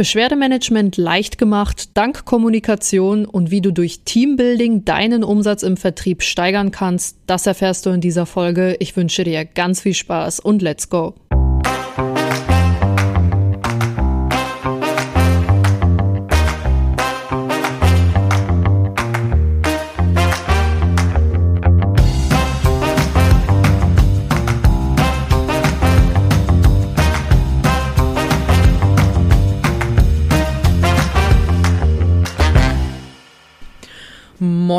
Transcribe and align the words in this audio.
Beschwerdemanagement 0.00 0.96
leicht 0.96 1.36
gemacht, 1.36 1.90
dank 1.92 2.24
Kommunikation 2.24 3.26
und 3.26 3.50
wie 3.50 3.60
du 3.60 3.70
durch 3.70 4.00
Teambuilding 4.06 4.86
deinen 4.86 5.22
Umsatz 5.22 5.62
im 5.62 5.76
Vertrieb 5.76 6.22
steigern 6.22 6.70
kannst, 6.70 7.18
das 7.26 7.46
erfährst 7.46 7.84
du 7.84 7.90
in 7.90 8.00
dieser 8.00 8.24
Folge. 8.24 8.76
Ich 8.78 8.96
wünsche 8.96 9.24
dir 9.24 9.44
ganz 9.44 9.82
viel 9.82 9.92
Spaß 9.92 10.40
und 10.40 10.62
let's 10.62 10.88
go. 10.88 11.16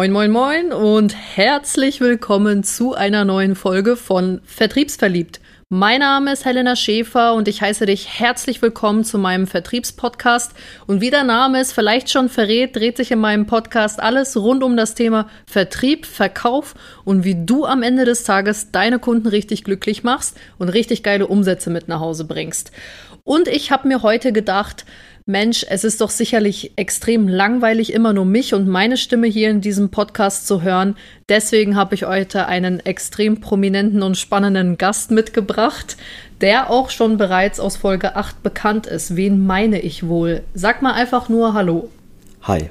Moin, 0.02 0.14
moin, 0.14 0.32
moin 0.32 0.74
und 0.74 1.16
herzlich 1.16 2.02
willkommen 2.02 2.64
zu 2.64 2.96
einer 2.96 3.24
neuen 3.24 3.54
Folge 3.54 3.96
von 3.96 4.42
Vertriebsverliebt. 4.46 5.40
Mein 5.70 6.00
Name 6.00 6.34
ist 6.34 6.44
Helena 6.44 6.76
Schäfer 6.76 7.36
und 7.36 7.48
ich 7.48 7.62
heiße 7.62 7.86
dich 7.86 8.20
herzlich 8.20 8.64
willkommen 8.64 9.04
zu 9.04 9.20
meinem 9.20 9.46
Vertriebspodcast. 9.46 10.54
Und 10.88 11.02
wie 11.02 11.12
der 11.12 11.24
Name 11.24 11.60
es 11.60 11.72
vielleicht 11.72 12.10
schon 12.10 12.30
verrät, 12.30 12.76
dreht 12.76 12.98
sich 12.98 13.12
in 13.12 13.20
meinem 13.20 13.46
Podcast 13.46 14.02
alles 14.02 14.36
rund 14.36 14.64
um 14.64 14.76
das 14.76 14.96
Thema 14.96 15.30
Vertrieb, 15.46 16.08
Verkauf 16.08 16.74
und 17.06 17.24
wie 17.24 17.46
du 17.46 17.66
am 17.66 17.84
Ende 17.84 18.04
des 18.04 18.24
Tages 18.24 18.72
deine 18.72 18.98
Kunden 18.98 19.28
richtig 19.28 19.64
glücklich 19.64 20.04
machst 20.04 20.36
und 20.58 20.70
richtig 20.70 21.04
geile 21.04 21.28
Umsätze 21.28 21.70
mit 21.70 21.88
nach 21.88 22.00
Hause 22.00 22.26
bringst. 22.26 22.72
Und 23.24 23.48
ich 23.48 23.70
habe 23.70 23.88
mir 23.88 24.02
heute 24.02 24.32
gedacht, 24.34 24.84
Mensch, 25.32 25.66
es 25.70 25.86
ist 25.86 26.02
doch 26.02 26.10
sicherlich 26.10 26.74
extrem 26.76 27.28
langweilig, 27.30 27.94
immer 27.94 28.12
nur 28.12 28.26
mich 28.26 28.54
und 28.54 28.68
meine 28.68 28.98
Stimme 28.98 29.28
hier 29.28 29.50
in 29.50 29.62
diesem 29.62 29.90
Podcast 29.90 30.46
zu 30.46 30.62
hören. 30.62 30.98
Deswegen 31.30 31.78
habe 31.78 31.96
ich 31.96 32.04
heute 32.04 32.48
einen 32.48 32.82
extrem 32.82 33.40
prominenten 33.40 34.04
und 34.04 34.18
spannenden 34.18 34.78
Gast 34.78 35.10
mitgebracht, 35.10 35.96
der 36.42 36.70
auch 36.70 36.90
schon 36.90 37.18
bereits 37.18 37.62
aus 37.62 37.78
Folge 37.78 38.18
8 38.18 38.44
bekannt 38.44 38.88
ist. 38.88 39.16
Wen 39.16 39.46
meine 39.46 39.80
ich 39.80 40.06
wohl? 40.06 40.44
Sag 40.54 40.82
mal 40.82 40.94
einfach 40.94 41.30
nur 41.30 41.54
Hallo. 41.54 41.90
Hi. 42.44 42.70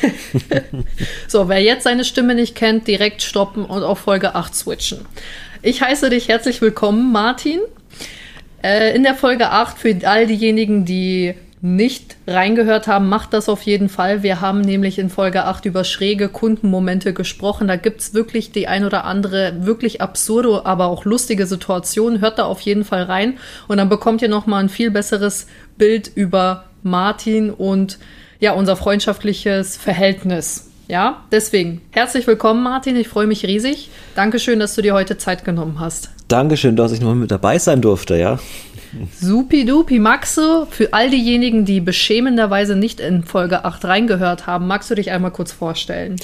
so, 1.26 1.48
wer 1.48 1.60
jetzt 1.60 1.82
seine 1.82 2.04
Stimme 2.04 2.36
nicht 2.36 2.54
kennt, 2.54 2.86
direkt 2.86 3.20
stoppen 3.20 3.64
und 3.64 3.82
auf 3.82 3.98
Folge 3.98 4.36
8 4.36 4.54
switchen. 4.54 5.00
Ich 5.60 5.82
heiße 5.82 6.08
dich 6.08 6.28
herzlich 6.28 6.60
willkommen, 6.62 7.10
Martin. 7.10 7.58
Äh, 8.62 8.94
in 8.94 9.02
der 9.02 9.16
Folge 9.16 9.50
8 9.50 9.76
für 9.76 9.96
all 10.04 10.28
diejenigen, 10.28 10.84
die 10.84 11.34
nicht 11.62 12.16
reingehört 12.26 12.86
haben, 12.86 13.08
macht 13.08 13.32
das 13.32 13.48
auf 13.48 13.62
jeden 13.62 13.88
Fall. 13.88 14.22
Wir 14.22 14.40
haben 14.40 14.60
nämlich 14.60 14.98
in 14.98 15.08
Folge 15.08 15.44
8 15.44 15.64
über 15.64 15.84
schräge 15.84 16.28
Kundenmomente 16.28 17.14
gesprochen. 17.14 17.68
Da 17.68 17.76
gibt 17.76 18.00
es 18.00 18.14
wirklich 18.14 18.52
die 18.52 18.68
ein 18.68 18.84
oder 18.84 19.04
andere 19.04 19.54
wirklich 19.60 20.00
absurde, 20.00 20.66
aber 20.66 20.86
auch 20.86 21.04
lustige 21.04 21.46
Situation. 21.46 22.20
Hört 22.20 22.38
da 22.38 22.44
auf 22.44 22.60
jeden 22.60 22.84
Fall 22.84 23.04
rein 23.04 23.38
und 23.68 23.78
dann 23.78 23.88
bekommt 23.88 24.22
ihr 24.22 24.28
nochmal 24.28 24.62
ein 24.62 24.68
viel 24.68 24.90
besseres 24.90 25.46
Bild 25.78 26.10
über 26.14 26.64
Martin 26.82 27.50
und 27.50 27.98
ja, 28.38 28.52
unser 28.52 28.76
freundschaftliches 28.76 29.76
Verhältnis. 29.76 30.70
Ja, 30.88 31.24
deswegen 31.32 31.80
herzlich 31.90 32.26
willkommen, 32.26 32.62
Martin. 32.62 32.96
Ich 32.96 33.08
freue 33.08 33.26
mich 33.26 33.44
riesig. 33.44 33.90
Dankeschön, 34.14 34.60
dass 34.60 34.74
du 34.74 34.82
dir 34.82 34.94
heute 34.94 35.18
Zeit 35.18 35.44
genommen 35.44 35.80
hast. 35.80 36.10
Dankeschön, 36.28 36.76
dass 36.76 36.92
ich 36.92 37.00
noch 37.00 37.14
mit 37.14 37.30
dabei 37.30 37.58
sein 37.58 37.80
durfte, 37.80 38.16
ja. 38.16 38.38
Supidupi. 39.20 39.98
Du 39.98 40.66
für 40.70 40.92
all 40.92 41.10
diejenigen, 41.10 41.64
die 41.64 41.80
beschämenderweise 41.80 42.76
nicht 42.76 43.00
in 43.00 43.24
Folge 43.24 43.64
8 43.64 43.84
reingehört 43.84 44.46
haben, 44.46 44.66
magst 44.66 44.90
du 44.90 44.94
dich 44.94 45.10
einmal 45.10 45.30
kurz 45.30 45.52
vorstellen? 45.52 46.16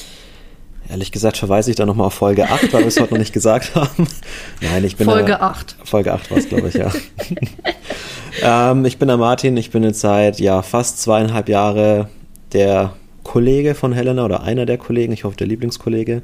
Ehrlich 0.89 1.13
gesagt 1.13 1.37
verweise 1.37 1.71
ich 1.71 1.77
da 1.77 1.87
nochmal 1.87 2.09
auf 2.09 2.15
Folge 2.15 2.49
8, 2.49 2.73
weil 2.73 2.81
wir 2.81 2.89
es 2.89 3.01
heute 3.01 3.15
noch 3.15 3.19
nicht 3.19 3.33
gesagt 3.33 3.75
haben. 3.75 4.07
Nein, 4.61 4.85
ich 4.85 4.97
bin 4.97 5.07
Folge 5.07 5.27
der, 5.27 5.43
8. 5.43 5.77
Folge 5.85 6.13
8 6.13 6.31
war 6.31 6.39
es, 6.39 6.49
glaube 6.49 6.69
ich, 6.69 6.75
ja. 6.75 6.93
ähm, 8.73 8.85
ich 8.85 8.99
bin 8.99 9.09
der 9.09 9.17
Martin, 9.17 9.57
ich 9.57 9.71
bin 9.71 9.85
jetzt 9.85 10.01
seit 10.01 10.41
ja, 10.41 10.63
fast 10.63 11.01
zweieinhalb 11.01 11.49
Jahre 11.49 12.09
der 12.53 12.95
Kollege 13.23 13.75
von 13.75 13.93
Helena 13.93 14.25
oder 14.25 14.43
einer 14.43 14.67
der 14.67 14.77
Kollegen, 14.77 15.13
ich 15.13 15.25
hoffe 15.25 15.37
der 15.37 15.47
Lieblingskollege. 15.47 16.23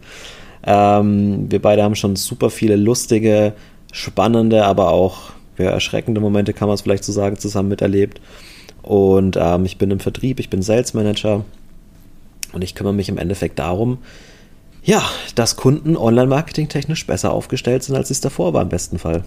Ähm, 0.64 1.50
wir 1.50 1.62
beide 1.62 1.82
haben 1.82 1.94
schon 1.94 2.16
super 2.16 2.50
viele 2.50 2.76
lustige, 2.76 3.54
spannende, 3.92 4.64
aber 4.64 4.90
auch 4.90 5.30
ja, 5.58 5.70
erschreckende 5.70 6.20
Momente, 6.20 6.52
kann 6.52 6.68
man 6.68 6.74
es 6.74 6.82
vielleicht 6.82 7.04
so 7.04 7.12
sagen, 7.12 7.38
zusammen 7.38 7.68
miterlebt. 7.68 8.20
Und 8.82 9.36
ähm, 9.40 9.64
ich 9.64 9.78
bin 9.78 9.90
im 9.90 10.00
Vertrieb, 10.00 10.40
ich 10.40 10.50
bin 10.50 10.62
Sales 10.62 10.94
Manager 10.94 11.44
und 12.52 12.62
ich 12.62 12.74
kümmere 12.74 12.94
mich 12.94 13.08
im 13.08 13.18
Endeffekt 13.18 13.58
darum, 13.58 13.98
ja, 14.82 15.02
dass 15.34 15.56
Kunden 15.56 15.96
online-marketing 15.96 16.68
technisch 16.68 17.06
besser 17.06 17.32
aufgestellt 17.32 17.82
sind, 17.82 17.96
als 17.96 18.10
es 18.10 18.20
davor 18.20 18.54
war 18.54 18.62
im 18.62 18.68
besten 18.68 18.98
Fall. 18.98 19.24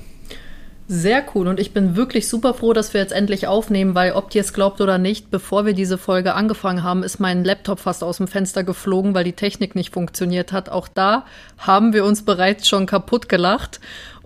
Sehr 0.87 1.23
cool 1.33 1.47
und 1.47 1.59
ich 1.59 1.71
bin 1.71 1.95
wirklich 1.95 2.27
super 2.27 2.53
froh, 2.53 2.73
dass 2.73 2.93
wir 2.93 2.99
jetzt 2.99 3.13
endlich 3.13 3.47
aufnehmen, 3.47 3.95
weil 3.95 4.11
ob 4.11 4.35
ihr 4.35 4.41
es 4.41 4.51
glaubt 4.51 4.81
oder 4.81 4.97
nicht, 4.97 5.31
bevor 5.31 5.65
wir 5.65 5.73
diese 5.73 5.97
Folge 5.97 6.33
angefangen 6.33 6.83
haben, 6.83 7.03
ist 7.03 7.19
mein 7.19 7.45
Laptop 7.45 7.79
fast 7.79 8.03
aus 8.03 8.17
dem 8.17 8.27
Fenster 8.27 8.65
geflogen, 8.65 9.13
weil 9.13 9.23
die 9.23 9.31
Technik 9.31 9.73
nicht 9.73 9.93
funktioniert 9.93 10.51
hat. 10.51 10.67
Auch 10.67 10.89
da 10.89 11.25
haben 11.57 11.93
wir 11.93 12.03
uns 12.03 12.25
bereits 12.25 12.67
schon 12.67 12.87
kaputt 12.87 13.29
gelacht 13.29 13.79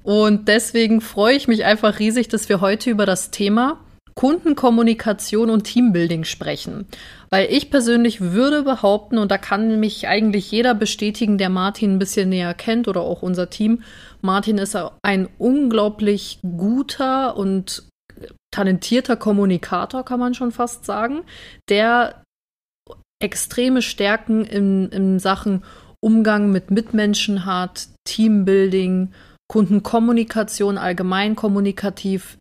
und 0.05 0.47
deswegen 0.47 1.01
freue 1.01 1.35
ich 1.35 1.47
mich 1.47 1.65
einfach 1.65 1.97
riesig, 1.97 2.27
dass 2.27 2.47
wir 2.47 2.61
heute 2.61 2.91
über 2.91 3.07
das 3.07 3.31
Thema 3.31 3.79
Kundenkommunikation 4.13 5.49
und 5.49 5.63
Teambuilding 5.63 6.25
sprechen. 6.25 6.85
Weil 7.31 7.51
ich 7.51 7.71
persönlich 7.71 8.21
würde 8.21 8.61
behaupten, 8.61 9.17
und 9.17 9.31
da 9.31 9.39
kann 9.39 9.79
mich 9.79 10.07
eigentlich 10.07 10.51
jeder 10.51 10.75
bestätigen, 10.75 11.39
der 11.39 11.49
Martin 11.49 11.95
ein 11.95 11.99
bisschen 11.99 12.29
näher 12.29 12.53
kennt 12.53 12.87
oder 12.87 13.01
auch 13.01 13.23
unser 13.23 13.49
Team, 13.49 13.81
Martin 14.21 14.59
ist 14.59 14.77
ein 15.01 15.27
unglaublich 15.39 16.37
guter 16.43 17.35
und 17.35 17.89
talentierter 18.51 19.15
Kommunikator, 19.15 20.05
kann 20.05 20.19
man 20.19 20.35
schon 20.35 20.51
fast 20.51 20.85
sagen, 20.85 21.23
der 21.67 22.21
extreme 23.19 23.81
Stärken 23.81 24.45
in, 24.45 24.89
in 24.89 25.17
Sachen 25.17 25.63
Umgang 25.99 26.51
mit 26.51 26.69
Mitmenschen 26.69 27.47
hat, 27.47 27.87
Teambuilding 28.07 29.11
Kundenkommunikation 29.47 30.77
allgemein 30.77 31.35
kommunikativ 31.35 32.37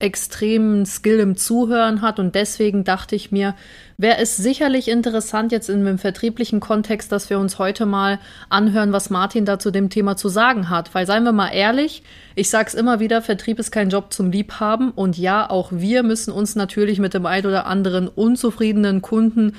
extremen 0.00 0.84
Skill 0.86 1.20
im 1.20 1.36
Zuhören 1.36 2.02
hat. 2.02 2.18
Und 2.18 2.34
deswegen 2.34 2.84
dachte 2.84 3.14
ich 3.14 3.30
mir, 3.32 3.54
wäre 3.96 4.18
es 4.18 4.36
sicherlich 4.36 4.88
interessant 4.88 5.52
jetzt 5.52 5.70
in 5.70 5.80
einem 5.80 5.98
vertrieblichen 5.98 6.60
Kontext, 6.60 7.12
dass 7.12 7.30
wir 7.30 7.38
uns 7.38 7.58
heute 7.58 7.86
mal 7.86 8.18
anhören, 8.50 8.92
was 8.92 9.08
Martin 9.08 9.44
da 9.44 9.58
zu 9.58 9.70
dem 9.70 9.90
Thema 9.90 10.16
zu 10.16 10.28
sagen 10.28 10.68
hat, 10.68 10.94
weil 10.94 11.06
seien 11.06 11.22
wir 11.22 11.32
mal 11.32 11.50
ehrlich, 11.50 12.02
ich 12.34 12.50
sag's 12.50 12.74
immer 12.74 12.98
wieder, 12.98 13.22
Vertrieb 13.22 13.58
ist 13.60 13.70
kein 13.70 13.88
Job 13.88 14.12
zum 14.12 14.32
Liebhaben. 14.32 14.90
Und 14.90 15.16
ja, 15.16 15.48
auch 15.48 15.70
wir 15.72 16.02
müssen 16.02 16.32
uns 16.32 16.56
natürlich 16.56 16.98
mit 16.98 17.14
dem 17.14 17.24
ein 17.24 17.46
oder 17.46 17.66
anderen 17.66 18.08
unzufriedenen 18.08 19.00
Kunden 19.00 19.54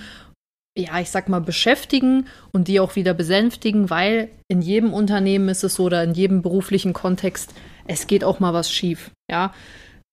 ja, 0.77 0.99
ich 0.99 1.09
sag 1.09 1.29
mal, 1.29 1.39
beschäftigen 1.39 2.27
und 2.51 2.67
die 2.67 2.79
auch 2.79 2.95
wieder 2.95 3.13
besänftigen, 3.13 3.89
weil 3.89 4.29
in 4.49 4.61
jedem 4.61 4.93
Unternehmen 4.93 5.49
ist 5.49 5.63
es 5.63 5.75
so 5.75 5.85
oder 5.85 6.03
in 6.03 6.13
jedem 6.13 6.41
beruflichen 6.41 6.93
Kontext, 6.93 7.53
es 7.87 8.07
geht 8.07 8.23
auch 8.23 8.39
mal 8.39 8.53
was 8.53 8.71
schief. 8.71 9.11
Ja, 9.31 9.53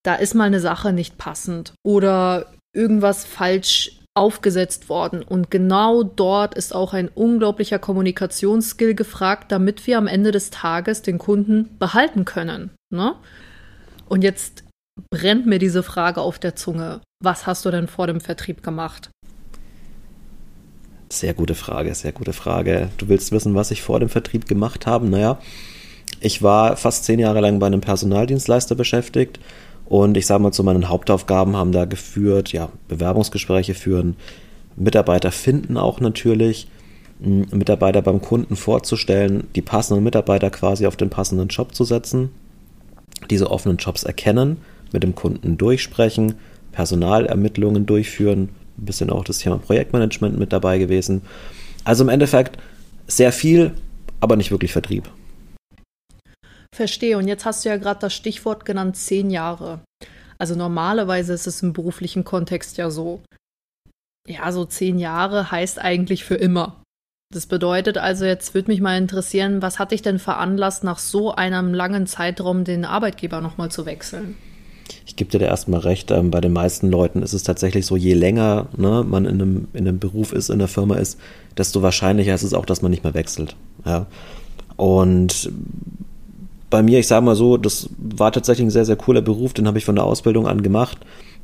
da 0.04 0.14
ist 0.14 0.34
mal 0.34 0.44
eine 0.44 0.60
Sache 0.60 0.92
nicht 0.92 1.18
passend 1.18 1.72
oder 1.84 2.52
irgendwas 2.74 3.24
falsch 3.24 3.98
aufgesetzt 4.14 4.88
worden. 4.88 5.22
Und 5.22 5.50
genau 5.50 6.02
dort 6.02 6.54
ist 6.54 6.74
auch 6.74 6.92
ein 6.92 7.08
unglaublicher 7.08 7.78
Kommunikationsskill 7.78 8.94
gefragt, 8.94 9.50
damit 9.50 9.86
wir 9.86 9.98
am 9.98 10.06
Ende 10.06 10.32
des 10.32 10.50
Tages 10.50 11.02
den 11.02 11.18
Kunden 11.18 11.76
behalten 11.78 12.24
können. 12.24 12.70
Ne? 12.90 13.14
Und 14.08 14.22
jetzt 14.22 14.64
brennt 15.10 15.46
mir 15.46 15.58
diese 15.58 15.82
Frage 15.82 16.20
auf 16.20 16.38
der 16.38 16.56
Zunge. 16.56 17.00
Was 17.22 17.46
hast 17.46 17.64
du 17.64 17.70
denn 17.70 17.88
vor 17.88 18.06
dem 18.06 18.20
Vertrieb 18.20 18.62
gemacht? 18.62 19.10
Sehr 21.12 21.34
gute 21.34 21.54
Frage, 21.54 21.94
sehr 21.94 22.12
gute 22.12 22.32
Frage. 22.32 22.88
Du 22.96 23.06
willst 23.10 23.32
wissen, 23.32 23.54
was 23.54 23.70
ich 23.70 23.82
vor 23.82 24.00
dem 24.00 24.08
Vertrieb 24.08 24.48
gemacht 24.48 24.86
habe? 24.86 25.06
Naja, 25.06 25.38
ich 26.20 26.42
war 26.42 26.74
fast 26.78 27.04
zehn 27.04 27.18
Jahre 27.18 27.42
lang 27.42 27.58
bei 27.58 27.66
einem 27.66 27.82
Personaldienstleister 27.82 28.74
beschäftigt 28.74 29.38
und 29.84 30.16
ich 30.16 30.24
sage 30.24 30.42
mal, 30.42 30.52
zu 30.52 30.64
meinen 30.64 30.88
Hauptaufgaben 30.88 31.54
haben 31.54 31.70
da 31.70 31.84
geführt, 31.84 32.54
ja, 32.54 32.70
Bewerbungsgespräche 32.88 33.74
führen, 33.74 34.16
Mitarbeiter 34.74 35.32
finden 35.32 35.76
auch 35.76 36.00
natürlich, 36.00 36.68
Mitarbeiter 37.20 38.00
beim 38.00 38.22
Kunden 38.22 38.56
vorzustellen, 38.56 39.48
die 39.54 39.60
passenden 39.60 40.02
Mitarbeiter 40.02 40.48
quasi 40.48 40.86
auf 40.86 40.96
den 40.96 41.10
passenden 41.10 41.48
Job 41.48 41.74
zu 41.74 41.84
setzen, 41.84 42.30
diese 43.28 43.50
offenen 43.50 43.76
Jobs 43.76 44.04
erkennen, 44.04 44.56
mit 44.94 45.02
dem 45.02 45.14
Kunden 45.14 45.58
durchsprechen, 45.58 46.36
Personalermittlungen 46.72 47.84
durchführen 47.84 48.48
ein 48.82 48.86
bisschen 48.86 49.10
auch 49.10 49.24
das 49.24 49.38
Thema 49.38 49.58
Projektmanagement 49.58 50.38
mit 50.38 50.52
dabei 50.52 50.78
gewesen. 50.78 51.22
Also 51.84 52.04
im 52.04 52.08
Endeffekt 52.08 52.58
sehr 53.06 53.32
viel, 53.32 53.72
aber 54.20 54.36
nicht 54.36 54.50
wirklich 54.50 54.72
Vertrieb. 54.72 55.08
Verstehe. 56.74 57.18
Und 57.18 57.28
jetzt 57.28 57.44
hast 57.44 57.64
du 57.64 57.68
ja 57.68 57.76
gerade 57.76 58.00
das 58.00 58.14
Stichwort 58.14 58.64
genannt, 58.64 58.96
zehn 58.96 59.30
Jahre. 59.30 59.80
Also 60.38 60.54
normalerweise 60.54 61.34
ist 61.34 61.46
es 61.46 61.62
im 61.62 61.72
beruflichen 61.72 62.24
Kontext 62.24 62.76
ja 62.76 62.90
so. 62.90 63.22
Ja, 64.26 64.50
so 64.52 64.64
zehn 64.64 64.98
Jahre 64.98 65.50
heißt 65.50 65.78
eigentlich 65.78 66.24
für 66.24 66.36
immer. 66.36 66.82
Das 67.32 67.46
bedeutet 67.46 67.96
also, 67.96 68.24
jetzt 68.24 68.54
würde 68.54 68.70
mich 68.70 68.80
mal 68.80 68.98
interessieren, 68.98 69.62
was 69.62 69.78
hat 69.78 69.92
dich 69.92 70.02
denn 70.02 70.18
veranlasst, 70.18 70.84
nach 70.84 70.98
so 70.98 71.34
einem 71.34 71.72
langen 71.72 72.06
Zeitraum 72.06 72.64
den 72.64 72.84
Arbeitgeber 72.84 73.40
nochmal 73.40 73.70
zu 73.70 73.86
wechseln? 73.86 74.36
Ich 75.06 75.16
gebe 75.16 75.30
dir 75.30 75.38
da 75.38 75.46
erstmal 75.46 75.80
recht, 75.80 76.10
ähm, 76.10 76.30
bei 76.30 76.40
den 76.40 76.52
meisten 76.52 76.88
Leuten 76.88 77.22
ist 77.22 77.32
es 77.32 77.42
tatsächlich 77.42 77.86
so, 77.86 77.96
je 77.96 78.14
länger 78.14 78.66
ne, 78.76 79.04
man 79.06 79.24
in 79.24 79.40
einem, 79.40 79.68
in 79.72 79.86
einem 79.86 79.98
Beruf 79.98 80.32
ist, 80.32 80.50
in 80.50 80.58
der 80.58 80.68
Firma 80.68 80.96
ist, 80.96 81.18
desto 81.56 81.82
wahrscheinlicher 81.82 82.34
ist 82.34 82.42
es 82.42 82.54
auch, 82.54 82.66
dass 82.66 82.82
man 82.82 82.90
nicht 82.90 83.04
mehr 83.04 83.14
wechselt. 83.14 83.56
Ja. 83.84 84.06
Und 84.76 85.50
bei 86.70 86.82
mir, 86.82 86.98
ich 86.98 87.06
sage 87.06 87.24
mal 87.24 87.36
so, 87.36 87.58
das 87.58 87.90
war 87.98 88.32
tatsächlich 88.32 88.66
ein 88.66 88.70
sehr, 88.70 88.86
sehr 88.86 88.96
cooler 88.96 89.20
Beruf, 89.20 89.52
den 89.52 89.66
habe 89.66 89.78
ich 89.78 89.84
von 89.84 89.94
der 89.94 90.04
Ausbildung 90.04 90.46
an 90.46 90.62
gemacht. 90.62 90.98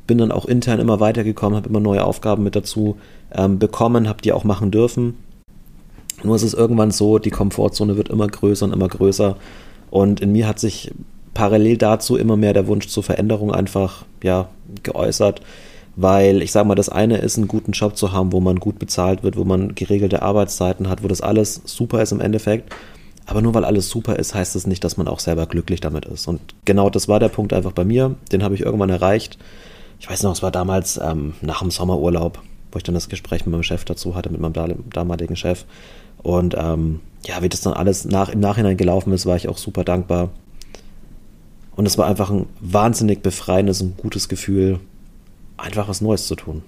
Bin 0.07 0.17
dann 0.17 0.31
auch 0.31 0.45
intern 0.45 0.79
immer 0.79 0.99
weitergekommen, 0.99 1.55
habe 1.55 1.69
immer 1.69 1.79
neue 1.79 2.03
Aufgaben 2.03 2.43
mit 2.43 2.55
dazu 2.55 2.97
ähm, 3.31 3.59
bekommen, 3.59 4.09
habe 4.09 4.23
die 4.23 4.33
auch 4.33 4.43
machen 4.43 4.71
dürfen. 4.71 5.15
Nur 6.23 6.35
ist 6.35 6.43
es 6.43 6.55
irgendwann 6.55 6.91
so, 6.91 7.19
die 7.19 7.29
Komfortzone 7.29 7.95
wird 7.95 8.09
immer 8.09 8.27
größer 8.27 8.65
und 8.65 8.73
immer 8.73 8.87
größer. 8.87 9.37
Und 9.91 10.19
in 10.19 10.31
mir 10.31 10.47
hat 10.47 10.59
sich 10.59 10.91
parallel 11.33 11.77
dazu 11.77 12.17
immer 12.17 12.37
mehr 12.37 12.53
der 12.53 12.67
Wunsch 12.67 12.87
zur 12.87 13.03
Veränderung 13.03 13.53
einfach 13.53 14.05
ja, 14.23 14.49
geäußert. 14.83 15.41
Weil 15.95 16.41
ich 16.41 16.51
sage 16.51 16.67
mal, 16.67 16.75
das 16.75 16.89
eine 16.89 17.17
ist, 17.17 17.37
einen 17.37 17.47
guten 17.47 17.73
Job 17.73 17.97
zu 17.97 18.13
haben, 18.13 18.31
wo 18.31 18.39
man 18.39 18.59
gut 18.59 18.79
bezahlt 18.79 19.23
wird, 19.23 19.35
wo 19.35 19.43
man 19.43 19.75
geregelte 19.75 20.21
Arbeitszeiten 20.21 20.87
hat, 20.89 21.03
wo 21.03 21.07
das 21.07 21.21
alles 21.21 21.61
super 21.65 22.01
ist 22.01 22.11
im 22.11 22.21
Endeffekt. 22.21 22.73
Aber 23.25 23.41
nur 23.41 23.53
weil 23.53 23.65
alles 23.65 23.89
super 23.89 24.15
ist, 24.15 24.33
heißt 24.33 24.55
das 24.55 24.65
nicht, 24.65 24.83
dass 24.83 24.97
man 24.97 25.07
auch 25.07 25.19
selber 25.19 25.45
glücklich 25.45 25.81
damit 25.81 26.05
ist. 26.05 26.27
Und 26.27 26.39
genau 26.65 26.89
das 26.89 27.07
war 27.07 27.19
der 27.19 27.27
Punkt 27.27 27.53
einfach 27.53 27.73
bei 27.73 27.83
mir. 27.83 28.15
Den 28.31 28.43
habe 28.43 28.55
ich 28.55 28.61
irgendwann 28.61 28.89
erreicht. 28.89 29.37
Ich 29.99 30.09
weiß 30.09 30.23
noch, 30.23 30.31
es 30.31 30.41
war 30.41 30.51
damals 30.51 30.97
ähm, 30.97 31.33
nach 31.41 31.59
dem 31.59 31.69
Sommerurlaub, 31.69 32.41
wo 32.71 32.77
ich 32.77 32.83
dann 32.83 32.95
das 32.95 33.09
Gespräch 33.09 33.45
mit 33.45 33.51
meinem 33.51 33.63
Chef 33.63 33.85
dazu 33.85 34.15
hatte, 34.15 34.31
mit 34.31 34.41
meinem 34.41 34.53
damaligen 34.91 35.35
Chef. 35.35 35.65
Und 36.23 36.55
ähm, 36.57 37.01
ja, 37.25 37.41
wie 37.41 37.49
das 37.49 37.61
dann 37.61 37.73
alles 37.73 38.05
nach, 38.05 38.29
im 38.29 38.39
Nachhinein 38.39 38.77
gelaufen 38.77 39.13
ist, 39.13 39.25
war 39.25 39.35
ich 39.35 39.47
auch 39.47 39.57
super 39.57 39.83
dankbar. 39.83 40.29
Und 41.79 41.85
es 41.85 41.97
war 41.97 42.07
einfach 42.07 42.29
ein 42.29 42.45
wahnsinnig 42.59 43.21
befreiendes 43.21 43.79
und 43.79 43.95
gutes 43.95 44.27
Gefühl, 44.27 44.81
einfach 45.55 45.87
was 45.87 46.01
Neues 46.01 46.27
zu 46.27 46.35
tun. 46.35 46.61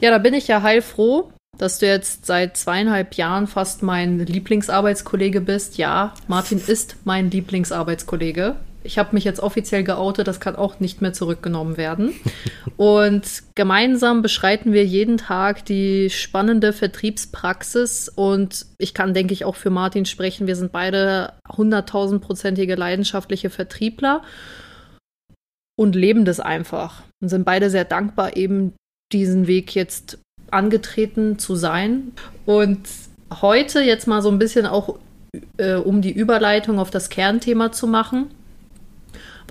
Ja, 0.00 0.10
da 0.10 0.18
bin 0.18 0.34
ich 0.34 0.48
ja 0.48 0.62
heilfroh, 0.62 1.30
dass 1.56 1.78
du 1.78 1.86
jetzt 1.86 2.26
seit 2.26 2.56
zweieinhalb 2.56 3.14
Jahren 3.14 3.46
fast 3.46 3.84
mein 3.84 4.18
Lieblingsarbeitskollege 4.18 5.40
bist. 5.40 5.78
Ja, 5.78 6.14
Martin 6.26 6.60
ist 6.66 6.96
mein 7.04 7.30
Lieblingsarbeitskollege 7.30 8.56
ich 8.82 8.98
habe 8.98 9.14
mich 9.14 9.24
jetzt 9.24 9.40
offiziell 9.40 9.84
geoutet, 9.84 10.26
das 10.26 10.40
kann 10.40 10.56
auch 10.56 10.80
nicht 10.80 11.02
mehr 11.02 11.12
zurückgenommen 11.12 11.76
werden. 11.76 12.14
Und 12.76 13.24
gemeinsam 13.54 14.22
beschreiten 14.22 14.72
wir 14.72 14.84
jeden 14.84 15.18
Tag 15.18 15.64
die 15.66 16.08
spannende 16.10 16.72
Vertriebspraxis. 16.72 18.08
Und 18.08 18.66
ich 18.78 18.94
kann, 18.94 19.12
denke 19.12 19.34
ich, 19.34 19.44
auch 19.44 19.56
für 19.56 19.70
Martin 19.70 20.06
sprechen. 20.06 20.46
Wir 20.46 20.56
sind 20.56 20.72
beide 20.72 21.34
hunderttausendprozentige 21.56 22.74
leidenschaftliche 22.74 23.50
Vertriebler 23.50 24.22
und 25.76 25.94
leben 25.94 26.24
das 26.24 26.40
einfach. 26.40 27.02
Und 27.22 27.28
sind 27.28 27.44
beide 27.44 27.68
sehr 27.68 27.84
dankbar, 27.84 28.36
eben 28.36 28.72
diesen 29.12 29.46
Weg 29.46 29.74
jetzt 29.74 30.18
angetreten 30.50 31.38
zu 31.38 31.54
sein. 31.54 32.12
Und 32.46 32.80
heute 33.42 33.82
jetzt 33.82 34.06
mal 34.06 34.22
so 34.22 34.30
ein 34.30 34.38
bisschen 34.38 34.64
auch, 34.64 34.98
äh, 35.58 35.74
um 35.74 36.00
die 36.00 36.12
Überleitung 36.12 36.78
auf 36.78 36.90
das 36.90 37.10
Kernthema 37.10 37.72
zu 37.72 37.86
machen 37.86 38.30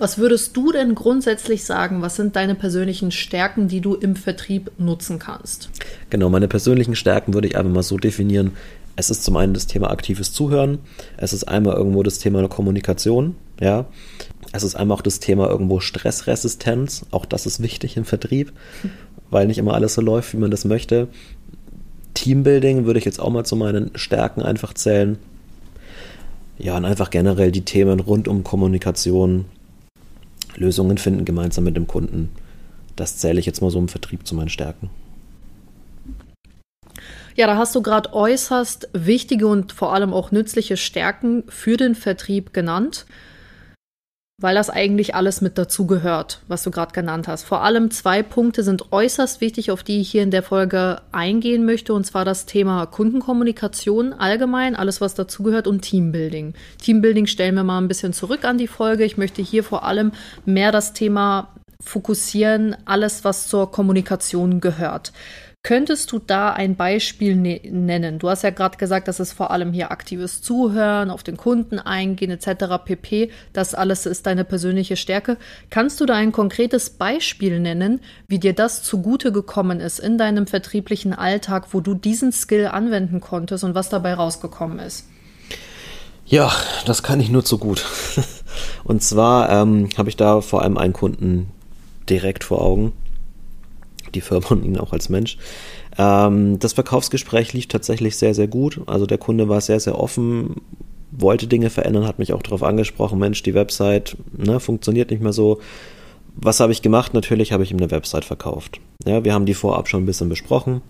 was 0.00 0.18
würdest 0.18 0.56
du 0.56 0.72
denn 0.72 0.94
grundsätzlich 0.94 1.64
sagen? 1.64 2.02
Was 2.02 2.16
sind 2.16 2.36
deine 2.36 2.54
persönlichen 2.54 3.10
Stärken, 3.10 3.68
die 3.68 3.80
du 3.80 3.94
im 3.94 4.16
Vertrieb 4.16 4.70
nutzen 4.78 5.18
kannst? 5.18 5.70
Genau, 6.08 6.28
meine 6.28 6.48
persönlichen 6.48 6.96
Stärken 6.96 7.34
würde 7.34 7.48
ich 7.48 7.56
einfach 7.56 7.72
mal 7.72 7.82
so 7.82 7.98
definieren. 7.98 8.52
Es 8.96 9.10
ist 9.10 9.24
zum 9.24 9.36
einen 9.36 9.54
das 9.54 9.66
Thema 9.66 9.90
aktives 9.90 10.32
Zuhören. 10.32 10.78
Es 11.16 11.32
ist 11.32 11.44
einmal 11.44 11.76
irgendwo 11.76 12.02
das 12.02 12.18
Thema 12.18 12.46
Kommunikation. 12.48 13.36
Ja. 13.60 13.86
Es 14.52 14.62
ist 14.62 14.74
einmal 14.74 14.96
auch 14.96 15.02
das 15.02 15.20
Thema 15.20 15.48
irgendwo 15.48 15.80
Stressresistenz. 15.80 17.06
Auch 17.10 17.24
das 17.24 17.46
ist 17.46 17.62
wichtig 17.62 17.96
im 17.96 18.04
Vertrieb, 18.04 18.52
weil 19.30 19.46
nicht 19.46 19.58
immer 19.58 19.74
alles 19.74 19.94
so 19.94 20.00
läuft, 20.00 20.32
wie 20.32 20.38
man 20.38 20.50
das 20.50 20.64
möchte. 20.64 21.08
Teambuilding 22.14 22.86
würde 22.86 22.98
ich 22.98 23.04
jetzt 23.04 23.20
auch 23.20 23.30
mal 23.30 23.44
zu 23.44 23.56
meinen 23.56 23.90
Stärken 23.94 24.42
einfach 24.42 24.74
zählen. 24.74 25.18
Ja, 26.58 26.76
und 26.76 26.84
einfach 26.84 27.10
generell 27.10 27.52
die 27.52 27.64
Themen 27.64 28.00
rund 28.00 28.28
um 28.28 28.44
Kommunikation, 28.44 29.46
Lösungen 30.60 30.98
finden 30.98 31.24
gemeinsam 31.24 31.64
mit 31.64 31.76
dem 31.76 31.86
Kunden. 31.86 32.28
Das 32.94 33.16
zähle 33.16 33.40
ich 33.40 33.46
jetzt 33.46 33.62
mal 33.62 33.70
so 33.70 33.78
im 33.78 33.88
Vertrieb 33.88 34.26
zu 34.26 34.34
meinen 34.34 34.50
Stärken. 34.50 34.90
Ja, 37.34 37.46
da 37.46 37.56
hast 37.56 37.74
du 37.74 37.80
gerade 37.82 38.12
äußerst 38.12 38.90
wichtige 38.92 39.46
und 39.46 39.72
vor 39.72 39.94
allem 39.94 40.12
auch 40.12 40.30
nützliche 40.30 40.76
Stärken 40.76 41.44
für 41.48 41.76
den 41.76 41.94
Vertrieb 41.94 42.52
genannt 42.52 43.06
weil 44.40 44.54
das 44.54 44.70
eigentlich 44.70 45.14
alles 45.14 45.40
mit 45.40 45.58
dazu 45.58 45.86
gehört, 45.86 46.40
was 46.48 46.62
du 46.62 46.70
gerade 46.70 46.92
genannt 46.92 47.28
hast. 47.28 47.44
Vor 47.44 47.62
allem 47.62 47.90
zwei 47.90 48.22
Punkte 48.22 48.62
sind 48.62 48.92
äußerst 48.92 49.40
wichtig, 49.40 49.70
auf 49.70 49.82
die 49.82 50.00
ich 50.00 50.10
hier 50.10 50.22
in 50.22 50.30
der 50.30 50.42
Folge 50.42 51.00
eingehen 51.12 51.64
möchte, 51.64 51.92
und 51.92 52.04
zwar 52.04 52.24
das 52.24 52.46
Thema 52.46 52.86
Kundenkommunikation 52.86 54.12
allgemein, 54.12 54.74
alles 54.74 55.00
was 55.00 55.14
dazugehört 55.14 55.66
und 55.66 55.82
Teambuilding. 55.82 56.54
Teambuilding 56.82 57.26
stellen 57.26 57.54
wir 57.54 57.64
mal 57.64 57.78
ein 57.78 57.88
bisschen 57.88 58.12
zurück 58.12 58.44
an 58.44 58.58
die 58.58 58.68
Folge. 58.68 59.04
Ich 59.04 59.18
möchte 59.18 59.42
hier 59.42 59.62
vor 59.62 59.84
allem 59.84 60.12
mehr 60.44 60.72
das 60.72 60.92
Thema 60.92 61.48
fokussieren, 61.82 62.76
alles 62.84 63.24
was 63.24 63.48
zur 63.48 63.70
Kommunikation 63.70 64.60
gehört. 64.60 65.12
Könntest 65.62 66.10
du 66.10 66.18
da 66.18 66.54
ein 66.54 66.74
Beispiel 66.74 67.36
ne 67.36 67.60
nennen? 67.64 68.18
Du 68.18 68.30
hast 68.30 68.42
ja 68.42 68.48
gerade 68.48 68.78
gesagt, 68.78 69.08
dass 69.08 69.20
es 69.20 69.34
vor 69.34 69.50
allem 69.50 69.74
hier 69.74 69.90
aktives 69.90 70.40
Zuhören, 70.40 71.10
auf 71.10 71.22
den 71.22 71.36
Kunden 71.36 71.78
eingehen 71.78 72.30
etc. 72.30 72.82
pp. 72.82 73.30
Das 73.52 73.74
alles 73.74 74.06
ist 74.06 74.24
deine 74.24 74.44
persönliche 74.44 74.96
Stärke. 74.96 75.36
Kannst 75.68 76.00
du 76.00 76.06
da 76.06 76.14
ein 76.14 76.32
konkretes 76.32 76.88
Beispiel 76.88 77.60
nennen, 77.60 78.00
wie 78.26 78.38
dir 78.38 78.54
das 78.54 78.82
zugute 78.82 79.32
gekommen 79.32 79.80
ist 79.80 79.98
in 79.98 80.16
deinem 80.16 80.46
vertrieblichen 80.46 81.12
Alltag, 81.12 81.66
wo 81.72 81.80
du 81.80 81.92
diesen 81.92 82.32
Skill 82.32 82.66
anwenden 82.66 83.20
konntest 83.20 83.62
und 83.62 83.74
was 83.74 83.90
dabei 83.90 84.14
rausgekommen 84.14 84.78
ist? 84.78 85.04
Ja, 86.24 86.50
das 86.86 87.02
kann 87.02 87.20
ich 87.20 87.28
nur 87.28 87.44
zu 87.44 87.58
gut. 87.58 87.84
Und 88.84 89.02
zwar 89.02 89.50
ähm, 89.50 89.88
habe 89.98 90.08
ich 90.08 90.16
da 90.16 90.40
vor 90.40 90.62
allem 90.62 90.78
einen 90.78 90.92
Kunden 90.92 91.50
direkt 92.08 92.44
vor 92.44 92.62
Augen, 92.62 92.92
die 94.14 94.20
Firma 94.20 94.48
und 94.48 94.64
ihn 94.64 94.78
auch 94.78 94.92
als 94.92 95.08
Mensch. 95.08 95.38
Ähm, 95.98 96.58
das 96.58 96.72
Verkaufsgespräch 96.72 97.52
lief 97.52 97.68
tatsächlich 97.68 98.16
sehr, 98.16 98.34
sehr 98.34 98.48
gut. 98.48 98.80
Also 98.86 99.06
der 99.06 99.18
Kunde 99.18 99.48
war 99.48 99.60
sehr, 99.60 99.80
sehr 99.80 99.98
offen, 99.98 100.56
wollte 101.10 101.46
Dinge 101.46 101.70
verändern, 101.70 102.06
hat 102.06 102.18
mich 102.18 102.32
auch 102.32 102.42
darauf 102.42 102.62
angesprochen, 102.62 103.18
Mensch, 103.18 103.42
die 103.42 103.54
Website 103.54 104.16
ne, 104.36 104.60
funktioniert 104.60 105.10
nicht 105.10 105.22
mehr 105.22 105.32
so. 105.32 105.60
Was 106.36 106.60
habe 106.60 106.72
ich 106.72 106.82
gemacht? 106.82 107.12
Natürlich 107.12 107.52
habe 107.52 107.64
ich 107.64 107.72
ihm 107.72 107.78
eine 107.78 107.90
Website 107.90 108.24
verkauft. 108.24 108.80
Ja, 109.04 109.24
wir 109.24 109.34
haben 109.34 109.46
die 109.46 109.54
vorab 109.54 109.88
schon 109.88 110.02
ein 110.02 110.06
bisschen 110.06 110.28
besprochen. 110.28 110.80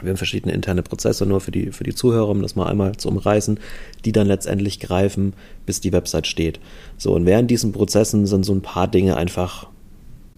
Wir 0.00 0.10
haben 0.10 0.16
verschiedene 0.16 0.54
interne 0.54 0.82
Prozesse 0.82 1.26
nur 1.26 1.40
für 1.40 1.50
die, 1.50 1.72
für 1.72 1.84
die 1.84 1.94
Zuhörer, 1.94 2.28
um 2.28 2.42
das 2.42 2.56
mal 2.56 2.66
einmal 2.66 2.96
zu 2.96 3.08
umreißen, 3.08 3.60
die 4.04 4.12
dann 4.12 4.26
letztendlich 4.26 4.80
greifen, 4.80 5.34
bis 5.66 5.82
die 5.82 5.92
Website 5.92 6.26
steht. 6.26 6.58
So, 6.96 7.14
und 7.14 7.26
während 7.26 7.50
diesen 7.50 7.72
Prozessen 7.72 8.26
sind 8.26 8.44
so 8.44 8.54
ein 8.54 8.62
paar 8.62 8.88
Dinge 8.88 9.16
einfach 9.16 9.66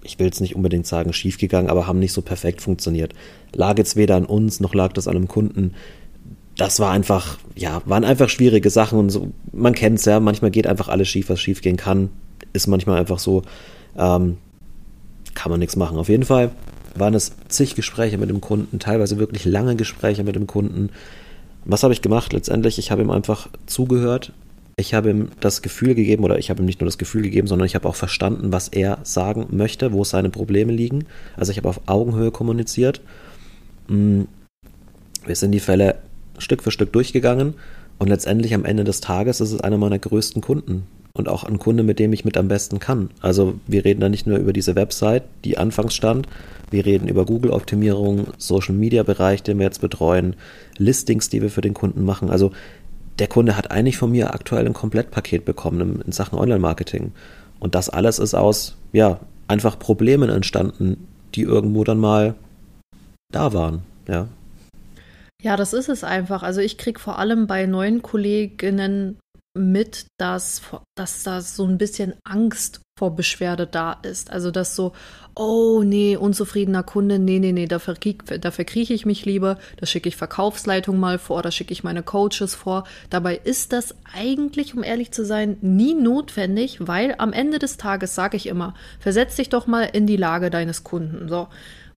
ich 0.03 0.19
will 0.19 0.29
es 0.29 0.41
nicht 0.41 0.57
unbedingt 0.57 0.87
sagen, 0.87 1.13
schiefgegangen, 1.13 1.71
aber 1.71 1.87
haben 1.87 1.99
nicht 1.99 2.13
so 2.13 2.23
perfekt 2.23 2.61
funktioniert. 2.61 3.15
Lag 3.53 3.79
jetzt 3.79 3.97
weder 3.97 4.17
an 4.17 4.27
uns, 4.27 4.61
noch 4.61 4.75
lag 4.75 4.93
das 4.93 5.09
an 5.09 5.17
einem 5.17 5.29
Kunden. 5.29 5.75
Das 6.57 6.81
war 6.81 6.91
einfach, 6.91 7.39
ja, 7.55 7.83
waren 7.87 8.05
einfach 8.05 8.29
schwierige 8.29 8.71
Sachen 8.71 8.99
und 8.99 9.11
so, 9.11 9.33
man 9.53 9.75
kennt 9.75 9.99
es 9.99 10.05
ja, 10.05 10.21
manchmal 10.21 10.51
geht 10.51 10.67
einfach 10.67 10.89
alles 10.89 11.09
schief, 11.09 11.29
was 11.31 11.41
schief 11.41 11.63
gehen 11.63 11.77
kann. 11.77 12.11
Ist 12.53 12.67
manchmal 12.67 12.99
einfach 12.99 13.19
so, 13.19 13.43
ähm, 13.97 14.37
kann 15.35 15.51
man 15.51 15.61
nichts 15.61 15.77
machen. 15.77 15.99
Auf 15.99 16.09
jeden 16.09 16.25
Fall 16.25 16.51
waren 16.95 17.15
es 17.15 17.33
zig 17.49 17.75
Gespräche 17.75 18.19
mit 18.19 18.29
dem 18.29 18.41
Kunden, 18.41 18.79
teilweise 18.79 19.19
wirklich 19.19 19.45
lange 19.45 19.77
Gespräche 19.77 20.25
mit 20.25 20.37
dem 20.37 20.47
Kunden. 20.47 20.91
Was 21.65 21.85
habe 21.85 21.95
ich 21.95 22.03
gemacht 22.03 22.33
letztendlich? 22.33 22.79
Ich 22.79 22.91
habe 22.91 23.03
ihm 23.03 23.11
einfach 23.11 23.49
zugehört, 23.67 24.33
ich 24.77 24.95
habe 24.95 25.11
ihm 25.11 25.29
das 25.41 25.63
Gefühl 25.63 25.95
gegeben, 25.95 26.25
oder 26.25 26.39
ich 26.39 26.51
habe 26.51 26.63
ihm 26.63 26.67
nicht 26.67 26.81
nur 26.81 26.87
das 26.87 26.99
Gefühl 26.99 27.23
gegeben, 27.23 27.47
sondern 27.47 27.67
ich 27.67 27.75
habe 27.75 27.89
auch 27.89 27.95
verstanden, 27.95 28.53
was 28.53 28.69
er 28.69 28.99
sagen 29.03 29.47
möchte, 29.51 29.93
wo 29.93 30.05
seine 30.05 30.31
Probleme 30.31 30.73
liegen. 30.73 31.05
Also 31.37 31.53
ich 31.53 31.59
habe 31.59 31.69
auf 31.69 31.81
Augenhöhe 31.87 32.31
kommuniziert. 32.31 33.01
Mm, 33.89 34.23
wir 35.27 35.37
sind 35.37 35.53
die 35.53 35.61
Fälle 35.61 35.97
Stück 36.39 36.63
für 36.63 36.71
Stück 36.71 36.93
durchgegangen 36.93 37.55
und 37.99 38.09
letztendlich 38.09 38.55
am 38.55 38.65
Ende 38.65 38.85
des 38.85 39.01
Tages 39.01 39.41
ist 39.41 39.53
es 39.53 39.61
einer 39.61 39.79
meiner 39.79 39.99
größten 39.99 40.43
Kunden 40.43 40.85
und 41.15 41.29
auch 41.29 41.45
ein 41.45 41.59
Kunde, 41.59 41.83
mit 41.83 41.99
dem 41.99 42.13
ich 42.13 42.25
mit 42.25 42.37
am 42.37 42.49
besten 42.49 42.79
kann. 42.79 43.11
Also 43.21 43.55
wir 43.67 43.85
reden 43.85 44.01
da 44.01 44.09
nicht 44.09 44.27
nur 44.27 44.39
über 44.39 44.53
diese 44.53 44.75
Website, 44.75 45.25
die 45.45 45.59
anfangs 45.59 45.95
stand, 45.95 46.27
wir 46.71 46.87
reden 46.87 47.07
über 47.07 47.27
Google-Optimierung, 47.27 48.29
Social-Media-Bereich, 48.39 49.43
den 49.43 49.59
wir 49.59 49.67
jetzt 49.67 49.83
betreuen, 49.83 50.37
Listings, 50.79 51.29
die 51.29 51.43
wir 51.43 51.51
für 51.51 51.61
den 51.61 51.75
Kunden 51.75 52.03
machen. 52.03 52.31
Also 52.31 52.53
der 53.19 53.29
Kunde 53.29 53.57
hat 53.57 53.71
eigentlich 53.71 53.99
von 53.99 54.11
mir 54.11 54.35
aktuell 54.35 54.67
ein 54.67 54.73
Komplettpaket 54.73 55.45
bekommen 55.45 56.03
in 56.05 56.13
Sachen 56.13 56.39
Online-Marketing. 56.39 57.13
Und 57.61 57.75
das 57.75 57.89
alles 57.89 58.19
ist 58.19 58.35
aus, 58.35 58.77
ja, 58.93 59.21
einfach 59.49 59.79
Problemen 59.79 60.31
entstanden, 60.31 61.07
die 61.35 61.43
irgendwo 61.43 61.85
dann 61.85 61.99
mal 61.99 62.35
da 63.33 63.53
waren, 63.53 63.83
ja. 64.09 64.29
Ja, 65.43 65.57
das 65.57 65.73
ist 65.73 65.89
es 65.89 66.05
einfach. 66.05 66.43
Also 66.43 66.61
ich 66.61 66.79
kriege 66.79 67.01
vor 67.01 67.19
allem 67.19 67.47
bei 67.47 67.67
neuen 67.67 68.03
Kolleginnen 68.03 69.19
mit, 69.55 70.07
dass, 70.19 70.63
dass 70.97 71.25
da 71.25 71.41
so 71.41 71.67
ein 71.67 71.79
bisschen 71.79 72.15
Angst 72.25 72.81
vor 73.03 73.17
Beschwerde 73.17 73.67
da 73.67 73.97
ist. 74.05 74.31
Also 74.31 74.53
dass 74.53 74.77
so, 74.77 74.93
oh 75.35 75.83
nee, 75.85 76.15
unzufriedener 76.15 76.85
Kunde, 76.85 77.19
nee, 77.19 77.41
nee, 77.41 77.51
nee, 77.51 77.67
dafür, 77.67 77.97
dafür 78.39 78.65
krieche 78.65 78.95
ich 78.95 79.05
mich 79.05 79.25
lieber, 79.25 79.59
da 79.79 79.87
schicke 79.87 80.09
ich 80.09 80.15
Verkaufsleitung 80.15 81.01
mal 81.01 81.19
vor, 81.19 81.43
da 81.43 81.51
schicke 81.51 81.73
ich 81.73 81.83
meine 81.83 82.05
Coaches 82.05 82.55
vor. 82.55 82.85
Dabei 83.11 83.41
ist 83.43 83.73
das 83.73 83.97
eigentlich, 84.15 84.77
um 84.77 84.85
ehrlich 84.85 85.11
zu 85.11 85.25
sein, 85.25 85.57
nie 85.63 85.95
notwendig, 85.95 86.79
weil 86.79 87.17
am 87.19 87.33
Ende 87.33 87.59
des 87.59 87.77
Tages 87.77 88.15
sage 88.15 88.37
ich 88.37 88.47
immer, 88.47 88.75
versetz 89.01 89.35
dich 89.35 89.49
doch 89.49 89.67
mal 89.67 89.83
in 89.93 90.07
die 90.07 90.17
Lage 90.17 90.49
deines 90.49 90.85
Kunden. 90.85 91.29
So, 91.29 91.49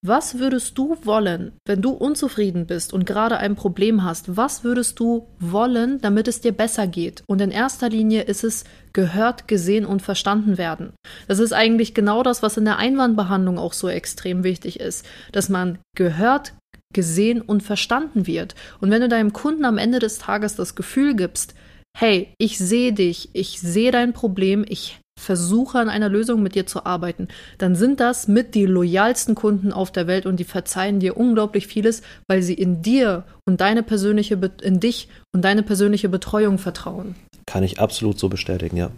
was 0.07 0.39
würdest 0.39 0.77
du 0.77 0.97
wollen, 1.03 1.53
wenn 1.65 1.81
du 1.81 1.91
unzufrieden 1.91 2.65
bist 2.65 2.93
und 2.93 3.05
gerade 3.05 3.37
ein 3.37 3.55
Problem 3.55 4.03
hast? 4.03 4.37
Was 4.37 4.63
würdest 4.63 4.99
du 4.99 5.27
wollen, 5.39 5.99
damit 6.01 6.27
es 6.27 6.41
dir 6.41 6.51
besser 6.51 6.87
geht? 6.87 7.23
Und 7.27 7.41
in 7.41 7.51
erster 7.51 7.89
Linie 7.89 8.23
ist 8.23 8.43
es 8.43 8.63
gehört, 8.93 9.47
gesehen 9.47 9.85
und 9.85 10.01
verstanden 10.01 10.57
werden. 10.57 10.93
Das 11.27 11.39
ist 11.39 11.53
eigentlich 11.53 11.93
genau 11.93 12.23
das, 12.23 12.43
was 12.43 12.57
in 12.57 12.65
der 12.65 12.77
Einwandbehandlung 12.77 13.57
auch 13.57 13.73
so 13.73 13.89
extrem 13.89 14.43
wichtig 14.43 14.79
ist, 14.79 15.05
dass 15.31 15.49
man 15.49 15.79
gehört, 15.95 16.53
gesehen 16.93 17.41
und 17.41 17.63
verstanden 17.63 18.27
wird. 18.27 18.55
Und 18.79 18.91
wenn 18.91 19.01
du 19.01 19.09
deinem 19.09 19.33
Kunden 19.33 19.65
am 19.65 19.77
Ende 19.77 19.99
des 19.99 20.19
Tages 20.19 20.55
das 20.55 20.75
Gefühl 20.75 21.15
gibst, 21.15 21.53
hey, 21.97 22.33
ich 22.37 22.57
sehe 22.57 22.93
dich, 22.93 23.29
ich 23.33 23.59
sehe 23.59 23.91
dein 23.91 24.13
Problem, 24.13 24.65
ich 24.67 24.99
versuche 25.25 25.79
an 25.79 25.89
einer 25.89 26.07
Lösung 26.07 26.43
mit 26.43 26.55
dir 26.55 26.65
zu 26.65 26.85
arbeiten, 26.85 27.27
dann 27.57 27.75
sind 27.75 27.99
das 27.99 28.27
mit 28.27 28.55
die 28.55 28.65
loyalsten 28.65 29.35
Kunden 29.35 29.73
auf 29.73 29.91
der 29.91 30.07
Welt 30.07 30.25
und 30.25 30.39
die 30.39 30.43
verzeihen 30.43 30.99
dir 30.99 31.17
unglaublich 31.17 31.67
vieles, 31.67 32.03
weil 32.27 32.41
sie 32.43 32.53
in 32.53 32.81
dir 32.81 33.23
und 33.45 33.59
deine 33.59 33.83
persönliche 33.83 34.39
in 34.61 34.79
dich 34.79 35.09
und 35.33 35.43
deine 35.43 35.63
persönliche 35.63 36.09
Betreuung 36.09 36.57
vertrauen. 36.59 37.15
Kann 37.45 37.63
ich 37.63 37.79
absolut 37.79 38.19
so 38.19 38.29
bestätigen, 38.29 38.77
ja. 38.77 38.91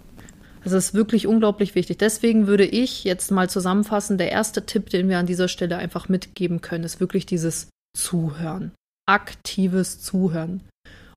Also 0.63 0.75
es 0.77 0.87
ist 0.87 0.93
wirklich 0.93 1.27
unglaublich 1.27 1.75
wichtig. 1.75 1.97
Deswegen 1.97 2.45
würde 2.45 2.65
ich 2.65 3.05
jetzt 3.05 3.31
mal 3.31 3.49
zusammenfassen, 3.49 4.17
der 4.17 4.31
erste 4.31 4.65
Tipp, 4.65 4.89
den 4.89 5.07
wir 5.07 5.17
an 5.17 5.25
dieser 5.25 5.47
Stelle 5.47 5.77
einfach 5.77 6.09
mitgeben 6.09 6.59
können, 6.59 6.83
ist 6.83 6.99
wirklich 6.99 7.25
dieses 7.25 7.69
Zuhören. 7.95 8.71
Aktives 9.07 10.01
Zuhören. 10.01 10.61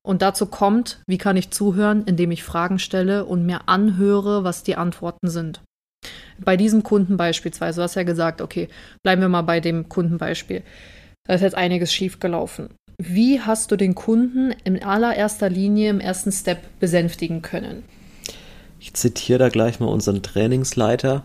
Und 0.03 0.21
dazu 0.21 0.47
kommt, 0.47 1.01
wie 1.07 1.17
kann 1.17 1.37
ich 1.37 1.51
zuhören, 1.51 2.03
indem 2.05 2.31
ich 2.31 2.43
Fragen 2.43 2.79
stelle 2.79 3.25
und 3.25 3.45
mir 3.45 3.67
anhöre, 3.67 4.43
was 4.43 4.63
die 4.63 4.75
Antworten 4.75 5.29
sind. 5.29 5.61
Bei 6.43 6.57
diesem 6.57 6.81
Kunden 6.81 7.17
beispielsweise, 7.17 7.77
du 7.77 7.83
hast 7.83 7.95
ja 7.95 8.03
gesagt, 8.03 8.41
okay, 8.41 8.67
bleiben 9.03 9.21
wir 9.21 9.29
mal 9.29 9.43
bei 9.43 9.59
dem 9.59 9.89
Kundenbeispiel. 9.89 10.63
Da 11.27 11.35
ist 11.35 11.41
jetzt 11.41 11.55
einiges 11.55 11.93
schiefgelaufen. 11.93 12.69
Wie 12.97 13.41
hast 13.41 13.71
du 13.71 13.75
den 13.75 13.95
Kunden 13.95 14.53
in 14.63 14.83
allererster 14.83 15.49
Linie 15.49 15.89
im 15.89 15.99
ersten 15.99 16.31
Step 16.31 16.59
besänftigen 16.79 17.41
können? 17.41 17.83
Ich 18.79 18.95
zitiere 18.95 19.39
da 19.39 19.49
gleich 19.49 19.79
mal 19.79 19.87
unseren 19.87 20.23
Trainingsleiter. 20.23 21.23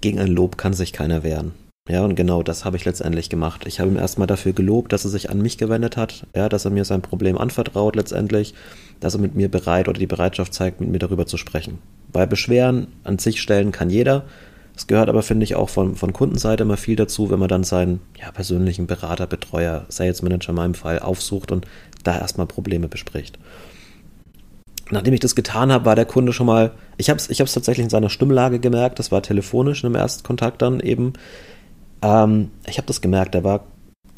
Gegen 0.00 0.18
ein 0.18 0.28
Lob 0.28 0.58
kann 0.58 0.72
sich 0.74 0.92
keiner 0.92 1.22
wehren. 1.22 1.52
Ja, 1.88 2.04
und 2.04 2.14
genau 2.14 2.44
das 2.44 2.64
habe 2.64 2.76
ich 2.76 2.84
letztendlich 2.84 3.28
gemacht. 3.28 3.66
Ich 3.66 3.80
habe 3.80 3.90
ihm 3.90 3.96
erstmal 3.96 4.28
dafür 4.28 4.52
gelobt, 4.52 4.92
dass 4.92 5.04
er 5.04 5.10
sich 5.10 5.30
an 5.30 5.42
mich 5.42 5.58
gewendet 5.58 5.96
hat, 5.96 6.26
ja, 6.34 6.48
dass 6.48 6.64
er 6.64 6.70
mir 6.70 6.84
sein 6.84 7.02
Problem 7.02 7.36
anvertraut 7.36 7.96
letztendlich, 7.96 8.54
dass 9.00 9.14
er 9.14 9.20
mit 9.20 9.34
mir 9.34 9.50
bereit 9.50 9.88
oder 9.88 9.98
die 9.98 10.06
Bereitschaft 10.06 10.54
zeigt, 10.54 10.80
mit 10.80 10.90
mir 10.90 11.00
darüber 11.00 11.26
zu 11.26 11.36
sprechen. 11.36 11.78
Bei 12.12 12.24
Beschweren 12.24 12.86
an 13.02 13.18
sich 13.18 13.42
stellen 13.42 13.72
kann 13.72 13.90
jeder. 13.90 14.24
Es 14.76 14.86
gehört 14.86 15.08
aber, 15.08 15.22
finde 15.22 15.44
ich, 15.44 15.56
auch 15.56 15.68
von, 15.68 15.96
von 15.96 16.12
Kundenseite 16.12 16.62
immer 16.62 16.76
viel 16.76 16.96
dazu, 16.96 17.30
wenn 17.30 17.40
man 17.40 17.48
dann 17.48 17.64
seinen 17.64 18.00
ja, 18.18 18.30
persönlichen 18.30 18.86
Berater, 18.86 19.26
Betreuer, 19.26 19.84
Sales 19.88 20.22
Manager 20.22 20.50
in 20.50 20.56
meinem 20.56 20.74
Fall 20.74 21.00
aufsucht 21.00 21.50
und 21.50 21.66
da 22.04 22.16
erstmal 22.16 22.46
Probleme 22.46 22.86
bespricht. 22.86 23.40
Nachdem 24.90 25.14
ich 25.14 25.20
das 25.20 25.34
getan 25.34 25.72
habe, 25.72 25.84
war 25.84 25.96
der 25.96 26.04
Kunde 26.04 26.32
schon 26.32 26.46
mal, 26.46 26.72
ich 26.96 27.10
habe 27.10 27.18
es 27.18 27.28
ich 27.28 27.38
tatsächlich 27.38 27.84
in 27.84 27.90
seiner 27.90 28.10
Stimmlage 28.10 28.60
gemerkt, 28.60 28.98
das 28.98 29.10
war 29.10 29.22
telefonisch 29.22 29.82
in 29.82 29.88
einem 29.88 29.96
ersten 29.96 30.22
Kontakt 30.22 30.62
dann 30.62 30.80
eben, 30.80 31.14
ähm, 32.02 32.50
ich 32.66 32.78
habe 32.78 32.86
das 32.86 33.00
gemerkt, 33.00 33.34
er 33.34 33.44
war 33.44 33.64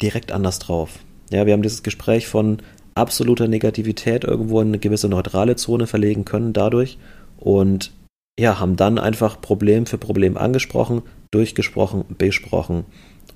direkt 0.01 0.31
anders 0.31 0.59
drauf. 0.59 0.99
Ja, 1.31 1.45
wir 1.45 1.53
haben 1.53 1.61
dieses 1.61 1.83
Gespräch 1.83 2.27
von 2.27 2.59
absoluter 2.95 3.47
Negativität 3.47 4.23
irgendwo 4.23 4.61
in 4.61 4.69
eine 4.69 4.79
gewisse 4.79 5.09
neutrale 5.09 5.55
Zone 5.55 5.87
verlegen 5.87 6.25
können 6.25 6.53
dadurch 6.53 6.97
und 7.37 7.91
ja, 8.39 8.59
haben 8.59 8.75
dann 8.75 8.99
einfach 8.99 9.39
Problem 9.39 9.85
für 9.85 9.97
Problem 9.97 10.37
angesprochen, 10.37 11.03
durchgesprochen, 11.31 12.03
besprochen. 12.17 12.85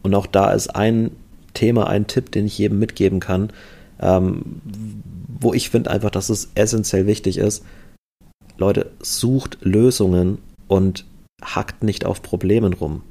Und 0.03 0.13
auch 0.13 0.25
da 0.25 0.51
ist 0.51 0.75
ein 0.75 1.11
Thema, 1.53 1.87
ein 1.87 2.07
Tipp, 2.07 2.31
den 2.31 2.45
ich 2.45 2.57
jedem 2.57 2.79
mitgeben 2.79 3.19
kann, 3.19 3.51
ähm, 4.01 4.61
wo 5.27 5.53
ich 5.53 5.69
finde 5.69 5.91
einfach, 5.91 6.09
dass 6.09 6.29
es 6.29 6.51
essentiell 6.55 7.07
wichtig 7.07 7.37
ist. 7.37 7.63
Leute, 8.57 8.91
sucht 9.01 9.57
Lösungen 9.61 10.39
und 10.67 11.05
hackt 11.41 11.83
nicht 11.83 12.05
auf 12.05 12.21
Problemen 12.21 12.73
rum 12.73 13.03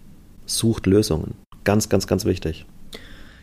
sucht 0.49 0.87
Lösungen. 0.87 1.35
Ganz, 1.65 1.89
ganz, 1.89 2.07
ganz 2.07 2.25
wichtig. 2.25 2.67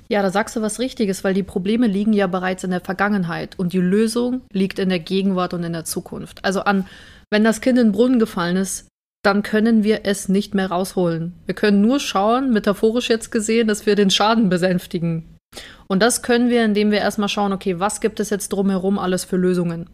Ja, 0.07 0.21
da 0.21 0.29
sagst 0.29 0.55
du 0.55 0.62
was 0.62 0.79
Richtiges, 0.79 1.24
weil 1.24 1.33
die 1.33 1.43
Probleme 1.43 1.88
liegen 1.88 2.13
ja 2.13 2.27
bereits 2.27 2.63
in 2.63 2.71
der 2.71 2.81
Vergangenheit 2.81 3.57
und 3.57 3.74
die 3.74 3.79
Lösung 3.79 4.41
liegt 4.51 4.77
in 4.77 4.89
der 4.89 5.00
Gegenwart 5.00 5.53
und 5.53 5.63
in 5.63 5.74
der 5.74 5.85
Zukunft. 5.85 6.45
Also 6.45 6.62
an, 6.62 6.85
wenn 7.31 7.43
das 7.43 7.62
Kind 7.62 7.79
in 7.79 7.88
den 7.88 7.91
Brunnen 7.91 8.19
gefallen 8.19 8.57
ist, 8.57 8.88
dann 9.24 9.41
können 9.41 9.83
wir 9.83 10.01
es 10.03 10.29
nicht 10.29 10.53
mehr 10.53 10.69
rausholen. 10.69 11.33
Wir 11.47 11.55
können 11.55 11.81
nur 11.81 12.00
schauen, 12.00 12.51
metaphorisch 12.51 13.09
jetzt 13.09 13.31
gesehen, 13.31 13.67
dass 13.67 13.88
wir 13.88 13.95
den 13.95 14.12
Schaden 14.12 14.50
besänftigen. 14.50 15.38
Und 15.88 16.03
das 16.03 16.21
können 16.21 16.50
wir, 16.50 16.63
indem 16.63 16.91
wir 16.91 17.00
erstmal 17.00 17.29
schauen, 17.29 17.53
okay, 17.53 17.79
was 17.79 18.01
gibt 18.01 18.19
es 18.19 18.29
jetzt 18.29 18.50
drumherum 18.50 19.00
alles 19.00 19.25
für 19.25 19.38
Lösungen? 19.38 19.89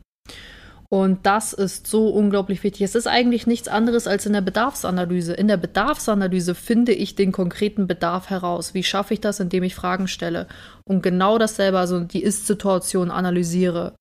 Und 0.93 1.25
das 1.25 1.53
ist 1.53 1.88
so 1.88 2.10
unglaublich 2.10 2.65
wichtig. 2.65 2.81
Es 2.81 2.95
ist 2.95 3.07
eigentlich 3.07 3.48
nichts 3.48 3.69
anderes 3.69 4.07
als 4.07 4.25
in 4.25 4.33
der 4.33 4.41
Bedarfsanalyse. 4.41 5.33
In 5.33 5.48
der 5.48 5.55
Bedarfsanalyse 5.55 6.53
finde 6.53 6.91
ich 6.91 7.15
den 7.15 7.31
konkreten 7.31 7.88
Bedarf 7.88 8.29
heraus. 8.29 8.74
Wie 8.74 8.83
schaffe 8.83 9.13
ich 9.13 9.21
das, 9.21 9.39
indem 9.39 9.63
ich 9.63 9.74
Fragen 9.74 10.10
stelle 10.10 10.48
und 10.83 11.01
genau 11.01 11.38
dasselbe, 11.38 11.79
also 11.79 12.01
die 12.01 12.21
Ist-Situation 12.21 13.10
analysiere. 13.10 13.93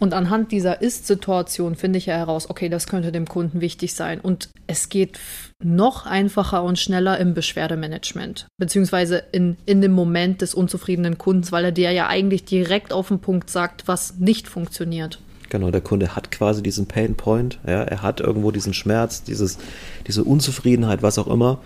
Und 0.00 0.14
anhand 0.14 0.50
dieser 0.50 0.80
Ist-Situation 0.80 1.76
finde 1.76 1.98
ich 1.98 2.06
ja 2.06 2.16
heraus, 2.16 2.48
okay, 2.48 2.70
das 2.70 2.86
könnte 2.86 3.12
dem 3.12 3.28
Kunden 3.28 3.60
wichtig 3.60 3.92
sein. 3.92 4.18
Und 4.18 4.48
es 4.66 4.88
geht 4.88 5.18
noch 5.62 6.06
einfacher 6.06 6.62
und 6.62 6.78
schneller 6.78 7.18
im 7.18 7.34
Beschwerdemanagement, 7.34 8.46
beziehungsweise 8.58 9.22
in, 9.32 9.58
in 9.66 9.82
dem 9.82 9.92
Moment 9.92 10.40
des 10.40 10.54
unzufriedenen 10.54 11.18
Kundens, 11.18 11.52
weil 11.52 11.66
er 11.66 11.72
dir 11.72 11.90
ja 11.90 12.06
eigentlich 12.06 12.46
direkt 12.46 12.94
auf 12.94 13.08
den 13.08 13.18
Punkt 13.18 13.50
sagt, 13.50 13.86
was 13.86 14.16
nicht 14.16 14.48
funktioniert. 14.48 15.18
Genau, 15.54 15.70
der 15.70 15.82
Kunde 15.82 16.16
hat 16.16 16.32
quasi 16.32 16.64
diesen 16.64 16.86
Pain 16.86 17.14
Point, 17.14 17.60
ja, 17.64 17.84
er 17.84 18.02
hat 18.02 18.18
irgendwo 18.18 18.50
diesen 18.50 18.74
Schmerz, 18.74 19.22
dieses, 19.22 19.58
diese 20.04 20.24
Unzufriedenheit, 20.24 21.04
was 21.04 21.16
auch 21.16 21.28
immer. 21.28 21.60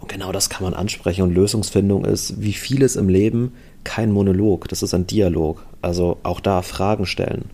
Und 0.00 0.08
genau 0.08 0.32
das 0.32 0.48
kann 0.48 0.64
man 0.64 0.72
ansprechen. 0.72 1.20
Und 1.20 1.34
Lösungsfindung 1.34 2.06
ist, 2.06 2.40
wie 2.40 2.54
vieles 2.54 2.96
im 2.96 3.10
Leben, 3.10 3.52
kein 3.84 4.10
Monolog, 4.10 4.68
das 4.68 4.82
ist 4.82 4.94
ein 4.94 5.06
Dialog. 5.06 5.66
Also 5.82 6.16
auch 6.22 6.40
da 6.40 6.62
Fragen 6.62 7.04
stellen. 7.04 7.50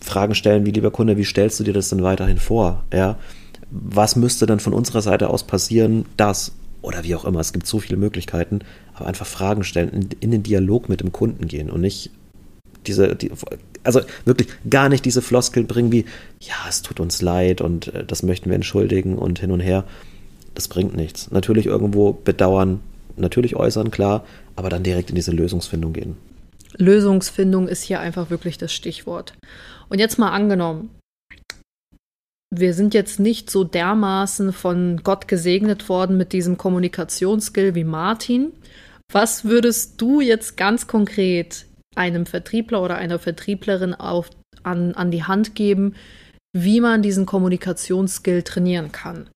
Fragen 0.00 0.36
stellen, 0.36 0.64
wie 0.64 0.70
lieber 0.70 0.92
Kunde, 0.92 1.16
wie 1.16 1.24
stellst 1.24 1.58
du 1.58 1.64
dir 1.64 1.74
das 1.74 1.88
denn 1.88 2.04
weiterhin 2.04 2.38
vor? 2.38 2.84
Ja? 2.92 3.18
Was 3.72 4.14
müsste 4.14 4.46
dann 4.46 4.60
von 4.60 4.72
unserer 4.72 5.02
Seite 5.02 5.30
aus 5.30 5.42
passieren, 5.42 6.04
das 6.16 6.52
oder 6.80 7.02
wie 7.02 7.16
auch 7.16 7.24
immer. 7.24 7.40
Es 7.40 7.52
gibt 7.52 7.66
so 7.66 7.80
viele 7.80 7.96
Möglichkeiten, 7.96 8.60
aber 8.94 9.08
einfach 9.08 9.26
Fragen 9.26 9.64
stellen, 9.64 9.88
in, 9.88 10.08
in 10.20 10.30
den 10.30 10.44
Dialog 10.44 10.88
mit 10.88 11.00
dem 11.00 11.10
Kunden 11.10 11.48
gehen 11.48 11.70
und 11.70 11.80
nicht 11.80 12.12
diese, 12.88 13.16
die, 13.16 13.30
also 13.84 14.00
wirklich 14.24 14.48
gar 14.68 14.88
nicht 14.88 15.04
diese 15.04 15.22
Floskeln 15.22 15.66
bringen 15.66 15.92
wie, 15.92 16.04
ja, 16.40 16.54
es 16.68 16.82
tut 16.82 17.00
uns 17.00 17.22
leid 17.22 17.60
und 17.60 17.88
äh, 17.88 18.04
das 18.04 18.22
möchten 18.22 18.48
wir 18.48 18.56
entschuldigen 18.56 19.16
und 19.16 19.38
hin 19.38 19.50
und 19.50 19.60
her. 19.60 19.84
Das 20.54 20.68
bringt 20.68 20.96
nichts. 20.96 21.30
Natürlich 21.30 21.66
irgendwo 21.66 22.12
bedauern, 22.12 22.80
natürlich 23.16 23.56
äußern, 23.56 23.90
klar, 23.90 24.24
aber 24.56 24.70
dann 24.70 24.82
direkt 24.82 25.10
in 25.10 25.16
diese 25.16 25.32
Lösungsfindung 25.32 25.92
gehen. 25.92 26.16
Lösungsfindung 26.78 27.68
ist 27.68 27.82
hier 27.82 28.00
einfach 28.00 28.30
wirklich 28.30 28.58
das 28.58 28.72
Stichwort. 28.72 29.34
Und 29.88 29.98
jetzt 29.98 30.18
mal 30.18 30.30
angenommen, 30.30 30.90
wir 32.50 32.74
sind 32.74 32.94
jetzt 32.94 33.18
nicht 33.18 33.50
so 33.50 33.64
dermaßen 33.64 34.52
von 34.52 35.00
Gott 35.02 35.28
gesegnet 35.28 35.88
worden 35.88 36.16
mit 36.16 36.32
diesem 36.32 36.56
Kommunikationsskill 36.56 37.74
wie 37.74 37.84
Martin. 37.84 38.52
Was 39.12 39.44
würdest 39.44 40.00
du 40.00 40.20
jetzt 40.20 40.56
ganz 40.56 40.86
konkret 40.86 41.66
einem 41.96 42.26
Vertriebler 42.26 42.82
oder 42.82 42.96
einer 42.96 43.18
Vertrieblerin 43.18 43.94
auf, 43.94 44.30
an, 44.62 44.94
an 44.94 45.10
die 45.10 45.24
Hand 45.24 45.54
geben, 45.54 45.94
wie 46.52 46.80
man 46.80 47.02
diesen 47.02 47.26
Kommunikationsskill 47.26 48.42
trainieren 48.42 48.92
kann? 48.92 49.28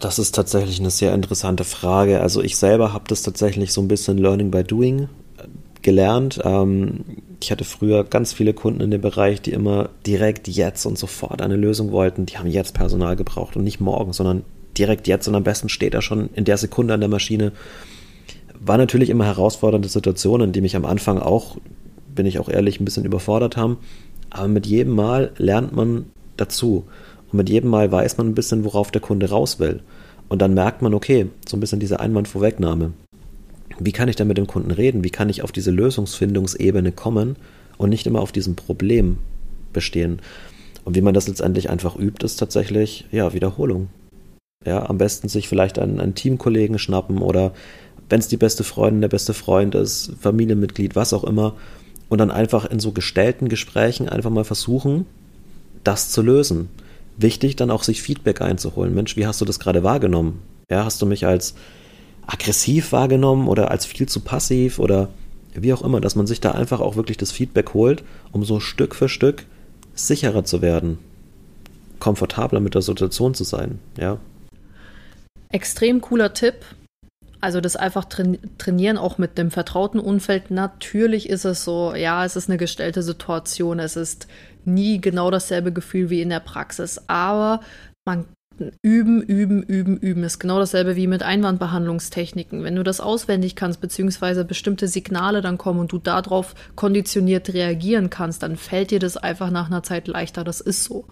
Das 0.00 0.18
ist 0.18 0.34
tatsächlich 0.34 0.80
eine 0.80 0.90
sehr 0.90 1.14
interessante 1.14 1.64
Frage. 1.64 2.20
Also 2.20 2.42
ich 2.42 2.56
selber 2.56 2.92
habe 2.92 3.04
das 3.08 3.22
tatsächlich 3.22 3.72
so 3.72 3.80
ein 3.80 3.88
bisschen 3.88 4.18
Learning 4.18 4.50
by 4.50 4.62
Doing 4.64 5.04
äh, 5.04 5.08
gelernt. 5.82 6.40
Ähm, 6.44 7.04
Ich 7.40 7.50
hatte 7.50 7.64
früher 7.64 8.04
ganz 8.04 8.32
viele 8.32 8.52
Kunden 8.52 8.80
in 8.80 8.90
dem 8.90 9.00
Bereich, 9.00 9.40
die 9.40 9.52
immer 9.52 9.90
direkt 10.04 10.48
jetzt 10.48 10.84
und 10.86 10.98
sofort 10.98 11.40
eine 11.40 11.56
Lösung 11.56 11.92
wollten. 11.92 12.26
Die 12.26 12.36
haben 12.36 12.48
jetzt 12.48 12.74
Personal 12.74 13.14
gebraucht 13.16 13.56
und 13.56 13.64
nicht 13.64 13.80
morgen, 13.80 14.12
sondern 14.12 14.44
direkt 14.76 15.08
jetzt 15.08 15.28
und 15.28 15.34
am 15.34 15.44
besten 15.44 15.68
steht 15.68 15.94
er 15.94 16.02
schon 16.02 16.30
in 16.34 16.44
der 16.44 16.56
Sekunde 16.56 16.94
an 16.94 17.00
der 17.00 17.08
Maschine. 17.08 17.52
War 18.60 18.78
natürlich 18.78 19.10
immer 19.10 19.24
herausfordernde 19.24 19.88
Situationen, 19.88 20.52
die 20.52 20.60
mich 20.60 20.76
am 20.76 20.84
Anfang 20.84 21.18
auch, 21.18 21.56
bin 22.14 22.26
ich 22.26 22.38
auch 22.38 22.48
ehrlich, 22.48 22.80
ein 22.80 22.84
bisschen 22.84 23.04
überfordert 23.04 23.56
haben. 23.56 23.78
Aber 24.30 24.48
mit 24.48 24.66
jedem 24.66 24.94
Mal 24.94 25.32
lernt 25.36 25.74
man 25.74 26.06
dazu. 26.36 26.84
Und 27.30 27.36
mit 27.36 27.48
jedem 27.48 27.70
Mal 27.70 27.90
weiß 27.90 28.18
man 28.18 28.28
ein 28.28 28.34
bisschen, 28.34 28.64
worauf 28.64 28.90
der 28.90 29.00
Kunde 29.00 29.30
raus 29.30 29.58
will. 29.58 29.80
Und 30.28 30.42
dann 30.42 30.54
merkt 30.54 30.82
man, 30.82 30.94
okay, 30.94 31.28
so 31.46 31.56
ein 31.56 31.60
bisschen 31.60 31.80
diese 31.80 32.00
Einwandvorwegnahme. 32.00 32.92
Wie 33.78 33.92
kann 33.92 34.08
ich 34.08 34.16
dann 34.16 34.28
mit 34.28 34.38
dem 34.38 34.46
Kunden 34.46 34.70
reden? 34.70 35.04
Wie 35.04 35.10
kann 35.10 35.28
ich 35.28 35.42
auf 35.42 35.52
diese 35.52 35.70
Lösungsfindungsebene 35.70 36.92
kommen 36.92 37.36
und 37.76 37.90
nicht 37.90 38.06
immer 38.06 38.20
auf 38.20 38.32
diesem 38.32 38.56
Problem 38.56 39.18
bestehen? 39.72 40.20
Und 40.84 40.96
wie 40.96 41.00
man 41.00 41.14
das 41.14 41.28
letztendlich 41.28 41.70
einfach 41.70 41.96
übt, 41.96 42.24
ist 42.24 42.36
tatsächlich, 42.36 43.06
ja, 43.12 43.32
Wiederholung. 43.34 43.88
Ja, 44.66 44.88
am 44.88 44.98
besten 44.98 45.28
sich 45.28 45.48
vielleicht 45.48 45.78
einen, 45.78 46.00
einen 46.00 46.14
Teamkollegen 46.14 46.78
schnappen 46.78 47.18
oder 47.18 47.52
wenn 48.08 48.20
es 48.20 48.28
die 48.28 48.36
beste 48.36 48.64
Freundin, 48.64 49.00
der 49.00 49.08
beste 49.08 49.34
Freund 49.34 49.74
ist, 49.74 50.12
Familienmitglied, 50.20 50.96
was 50.96 51.12
auch 51.12 51.24
immer, 51.24 51.54
und 52.08 52.18
dann 52.18 52.30
einfach 52.30 52.64
in 52.64 52.80
so 52.80 52.92
gestellten 52.92 53.48
Gesprächen 53.48 54.08
einfach 54.08 54.30
mal 54.30 54.44
versuchen, 54.44 55.06
das 55.84 56.10
zu 56.10 56.22
lösen. 56.22 56.68
Wichtig 57.18 57.56
dann 57.56 57.70
auch 57.70 57.82
sich 57.82 58.00
Feedback 58.00 58.40
einzuholen. 58.40 58.94
Mensch, 58.94 59.16
wie 59.16 59.26
hast 59.26 59.40
du 59.40 59.44
das 59.44 59.58
gerade 59.58 59.82
wahrgenommen? 59.82 60.40
Ja, 60.70 60.84
hast 60.84 61.02
du 61.02 61.06
mich 61.06 61.26
als 61.26 61.54
aggressiv 62.26 62.92
wahrgenommen 62.92 63.48
oder 63.48 63.70
als 63.70 63.86
viel 63.86 64.06
zu 64.06 64.20
passiv 64.20 64.78
oder 64.78 65.08
wie 65.54 65.72
auch 65.72 65.82
immer, 65.82 66.00
dass 66.00 66.14
man 66.14 66.26
sich 66.26 66.40
da 66.40 66.52
einfach 66.52 66.80
auch 66.80 66.96
wirklich 66.96 67.16
das 67.16 67.32
Feedback 67.32 67.74
holt, 67.74 68.04
um 68.32 68.44
so 68.44 68.60
Stück 68.60 68.94
für 68.94 69.08
Stück 69.08 69.44
sicherer 69.94 70.44
zu 70.44 70.62
werden, 70.62 70.98
komfortabler 71.98 72.60
mit 72.60 72.74
der 72.74 72.82
Situation 72.82 73.34
zu 73.34 73.44
sein, 73.44 73.80
ja. 73.98 74.18
Extrem 75.50 76.00
cooler 76.00 76.34
Tipp. 76.34 76.54
Also 77.40 77.60
das 77.60 77.76
einfach 77.76 78.04
trainieren, 78.04 78.98
auch 78.98 79.18
mit 79.18 79.38
dem 79.38 79.50
vertrauten 79.50 80.00
Umfeld. 80.00 80.50
Natürlich 80.50 81.28
ist 81.28 81.44
es 81.44 81.64
so, 81.64 81.94
ja, 81.94 82.24
es 82.24 82.34
ist 82.34 82.48
eine 82.48 82.58
gestellte 82.58 83.02
Situation, 83.02 83.78
es 83.78 83.96
ist 83.96 84.26
nie 84.64 85.00
genau 85.00 85.30
dasselbe 85.30 85.72
Gefühl 85.72 86.10
wie 86.10 86.20
in 86.20 86.30
der 86.30 86.40
Praxis, 86.40 87.00
aber 87.06 87.60
man 88.04 88.26
üben, 88.82 89.22
üben, 89.22 89.62
üben, 89.62 89.98
üben. 89.98 90.24
Ist 90.24 90.40
genau 90.40 90.58
dasselbe 90.58 90.96
wie 90.96 91.06
mit 91.06 91.22
Einwandbehandlungstechniken. 91.22 92.64
Wenn 92.64 92.76
du 92.76 92.82
das 92.82 93.00
auswendig 93.00 93.54
kannst, 93.54 93.80
beziehungsweise 93.80 94.44
bestimmte 94.44 94.88
Signale 94.88 95.40
dann 95.40 95.58
kommen 95.58 95.80
und 95.80 95.92
du 95.92 95.98
darauf 95.98 96.54
konditioniert 96.74 97.52
reagieren 97.54 98.10
kannst, 98.10 98.42
dann 98.42 98.56
fällt 98.56 98.90
dir 98.90 98.98
das 98.98 99.16
einfach 99.16 99.50
nach 99.50 99.66
einer 99.66 99.82
Zeit 99.82 100.08
leichter. 100.08 100.44
Das 100.44 100.60
ist 100.60 100.84
so. 100.84 101.04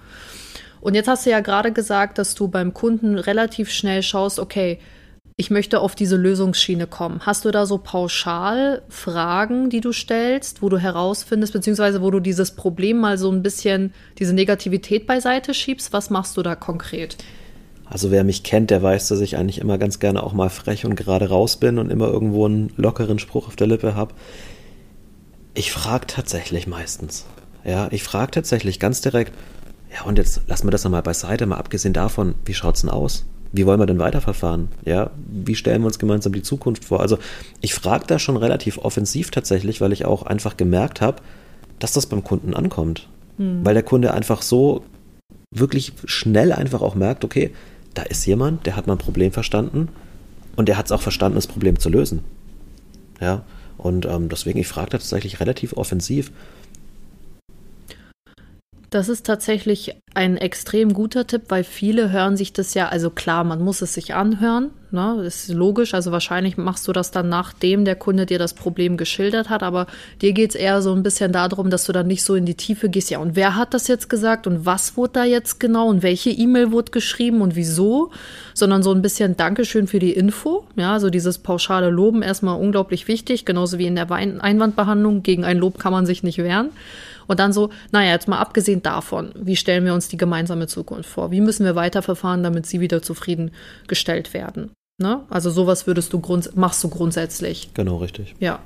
Und 0.80 0.94
jetzt 0.94 1.08
hast 1.08 1.26
du 1.26 1.30
ja 1.30 1.40
gerade 1.40 1.72
gesagt, 1.72 2.18
dass 2.18 2.34
du 2.34 2.48
beim 2.48 2.74
Kunden 2.74 3.18
relativ 3.18 3.70
schnell 3.70 4.02
schaust, 4.02 4.38
okay, 4.38 4.78
ich 5.38 5.50
möchte 5.50 5.80
auf 5.80 5.94
diese 5.94 6.16
Lösungsschiene 6.16 6.86
kommen. 6.86 7.20
Hast 7.26 7.44
du 7.44 7.50
da 7.50 7.66
so 7.66 7.76
pauschal 7.76 8.80
Fragen, 8.88 9.68
die 9.68 9.82
du 9.82 9.92
stellst, 9.92 10.62
wo 10.62 10.70
du 10.70 10.78
herausfindest, 10.78 11.52
beziehungsweise 11.52 12.00
wo 12.00 12.10
du 12.10 12.20
dieses 12.20 12.52
Problem 12.52 12.98
mal 12.98 13.18
so 13.18 13.30
ein 13.30 13.42
bisschen, 13.42 13.92
diese 14.18 14.32
Negativität 14.32 15.06
beiseite 15.06 15.52
schiebst? 15.52 15.92
Was 15.92 16.08
machst 16.08 16.38
du 16.38 16.42
da 16.42 16.54
konkret? 16.54 17.18
Also 17.84 18.10
wer 18.10 18.24
mich 18.24 18.44
kennt, 18.44 18.70
der 18.70 18.82
weiß, 18.82 19.08
dass 19.08 19.20
ich 19.20 19.36
eigentlich 19.36 19.60
immer 19.60 19.76
ganz 19.76 19.98
gerne 19.98 20.22
auch 20.22 20.32
mal 20.32 20.48
frech 20.48 20.86
und 20.86 20.96
gerade 20.96 21.28
raus 21.28 21.58
bin 21.58 21.78
und 21.78 21.90
immer 21.90 22.08
irgendwo 22.08 22.46
einen 22.46 22.72
lockeren 22.76 23.18
Spruch 23.18 23.46
auf 23.46 23.56
der 23.56 23.66
Lippe 23.66 23.94
habe. 23.94 24.14
Ich 25.52 25.70
frage 25.70 26.06
tatsächlich 26.06 26.66
meistens. 26.66 27.26
Ja, 27.62 27.88
ich 27.90 28.02
frage 28.02 28.30
tatsächlich 28.30 28.80
ganz 28.80 29.02
direkt, 29.02 29.34
ja, 29.92 30.04
und 30.04 30.16
jetzt 30.16 30.48
lassen 30.48 30.66
wir 30.66 30.70
das 30.70 30.84
nochmal 30.84 31.02
beiseite, 31.02 31.44
mal 31.44 31.58
abgesehen 31.58 31.92
davon, 31.92 32.36
wie 32.46 32.54
schaut's 32.54 32.80
denn 32.80 32.90
aus? 32.90 33.26
Wie 33.52 33.66
wollen 33.66 33.80
wir 33.80 33.86
denn 33.86 33.98
weiterverfahren? 33.98 34.68
Ja, 34.84 35.10
wie 35.26 35.54
stellen 35.54 35.82
wir 35.82 35.86
uns 35.86 35.98
gemeinsam 35.98 36.32
die 36.32 36.42
Zukunft 36.42 36.84
vor? 36.84 37.00
Also 37.00 37.18
ich 37.60 37.74
frage 37.74 38.04
da 38.06 38.18
schon 38.18 38.36
relativ 38.36 38.78
offensiv 38.78 39.30
tatsächlich, 39.30 39.80
weil 39.80 39.92
ich 39.92 40.04
auch 40.04 40.22
einfach 40.24 40.56
gemerkt 40.56 41.00
habe, 41.00 41.22
dass 41.78 41.92
das 41.92 42.06
beim 42.06 42.24
Kunden 42.24 42.54
ankommt. 42.54 43.08
Hm. 43.38 43.64
Weil 43.64 43.74
der 43.74 43.82
Kunde 43.82 44.12
einfach 44.12 44.42
so 44.42 44.84
wirklich 45.50 45.92
schnell 46.04 46.52
einfach 46.52 46.82
auch 46.82 46.94
merkt, 46.94 47.24
okay, 47.24 47.52
da 47.94 48.02
ist 48.02 48.26
jemand, 48.26 48.66
der 48.66 48.76
hat 48.76 48.86
mein 48.86 48.98
Problem 48.98 49.32
verstanden 49.32 49.88
und 50.54 50.68
der 50.68 50.76
hat 50.76 50.86
es 50.86 50.92
auch 50.92 51.00
verstanden, 51.00 51.36
das 51.36 51.46
Problem 51.46 51.78
zu 51.78 51.88
lösen. 51.88 52.24
Ja, 53.20 53.44
und 53.78 54.06
ähm, 54.06 54.28
deswegen, 54.28 54.58
ich 54.58 54.68
frage 54.68 54.90
tatsächlich 54.90 55.40
relativ 55.40 55.74
offensiv, 55.74 56.32
das 58.96 59.10
ist 59.10 59.26
tatsächlich 59.26 59.94
ein 60.14 60.38
extrem 60.38 60.94
guter 60.94 61.26
Tipp, 61.26 61.42
weil 61.48 61.64
viele 61.64 62.10
hören 62.12 62.38
sich 62.38 62.54
das 62.54 62.72
ja, 62.72 62.88
also 62.88 63.10
klar, 63.10 63.44
man 63.44 63.62
muss 63.62 63.82
es 63.82 63.92
sich 63.92 64.14
anhören, 64.14 64.70
ne? 64.90 65.20
Das 65.22 65.48
ist 65.48 65.54
logisch, 65.54 65.94
also 65.94 66.12
wahrscheinlich 66.12 66.56
machst 66.56 66.86
du 66.88 66.92
das 66.92 67.10
dann, 67.10 67.28
nachdem 67.28 67.84
der 67.84 67.96
Kunde 67.96 68.26
dir 68.26 68.38
das 68.38 68.54
Problem 68.54 68.96
geschildert 68.96 69.48
hat, 69.48 69.62
aber 69.62 69.86
dir 70.22 70.32
geht 70.32 70.50
es 70.50 70.56
eher 70.56 70.82
so 70.82 70.92
ein 70.92 71.02
bisschen 71.02 71.32
darum, 71.32 71.70
dass 71.70 71.84
du 71.84 71.92
dann 71.92 72.06
nicht 72.06 72.24
so 72.24 72.34
in 72.34 72.46
die 72.46 72.54
Tiefe 72.54 72.88
gehst, 72.88 73.10
ja, 73.10 73.18
und 73.18 73.36
wer 73.36 73.56
hat 73.56 73.74
das 73.74 73.88
jetzt 73.88 74.08
gesagt? 74.08 74.46
Und 74.46 74.66
was 74.66 74.96
wurde 74.96 75.12
da 75.14 75.24
jetzt 75.24 75.60
genau? 75.60 75.88
Und 75.88 76.02
welche 76.02 76.30
E-Mail 76.30 76.72
wurde 76.72 76.92
geschrieben? 76.92 77.40
Und 77.40 77.56
wieso, 77.56 78.10
sondern 78.54 78.82
so 78.82 78.92
ein 78.92 79.02
bisschen 79.02 79.36
Dankeschön 79.36 79.86
für 79.86 79.98
die 79.98 80.12
Info, 80.12 80.64
ja, 80.76 80.92
also 80.92 81.10
dieses 81.10 81.38
pauschale 81.38 81.90
Loben 81.90 82.22
erstmal 82.22 82.60
unglaublich 82.60 83.08
wichtig, 83.08 83.44
genauso 83.44 83.78
wie 83.78 83.86
in 83.86 83.96
der 83.96 84.10
Einwandbehandlung, 84.10 85.22
gegen 85.22 85.44
ein 85.44 85.58
Lob 85.58 85.78
kann 85.78 85.92
man 85.92 86.06
sich 86.06 86.22
nicht 86.22 86.38
wehren. 86.38 86.70
Und 87.26 87.40
dann 87.40 87.52
so, 87.52 87.70
naja, 87.90 88.12
jetzt 88.12 88.28
mal 88.28 88.38
abgesehen 88.38 88.82
davon, 88.82 89.32
wie 89.34 89.56
stellen 89.56 89.84
wir 89.84 89.94
uns 89.94 90.08
die 90.08 90.16
gemeinsame 90.16 90.66
Zukunft 90.66 91.08
vor? 91.08 91.30
Wie 91.30 91.40
müssen 91.40 91.64
wir 91.64 91.74
weiterverfahren, 91.74 92.42
damit 92.42 92.66
sie 92.66 92.80
wieder 92.80 93.02
zufriedengestellt 93.02 94.32
werden? 94.32 94.70
Ne? 94.98 95.24
Also 95.28 95.50
sowas 95.50 95.86
würdest 95.86 96.12
du 96.12 96.22
machst 96.54 96.82
du 96.82 96.88
grundsätzlich. 96.88 97.70
Genau, 97.74 97.96
richtig. 97.96 98.34
Ja. 98.38 98.60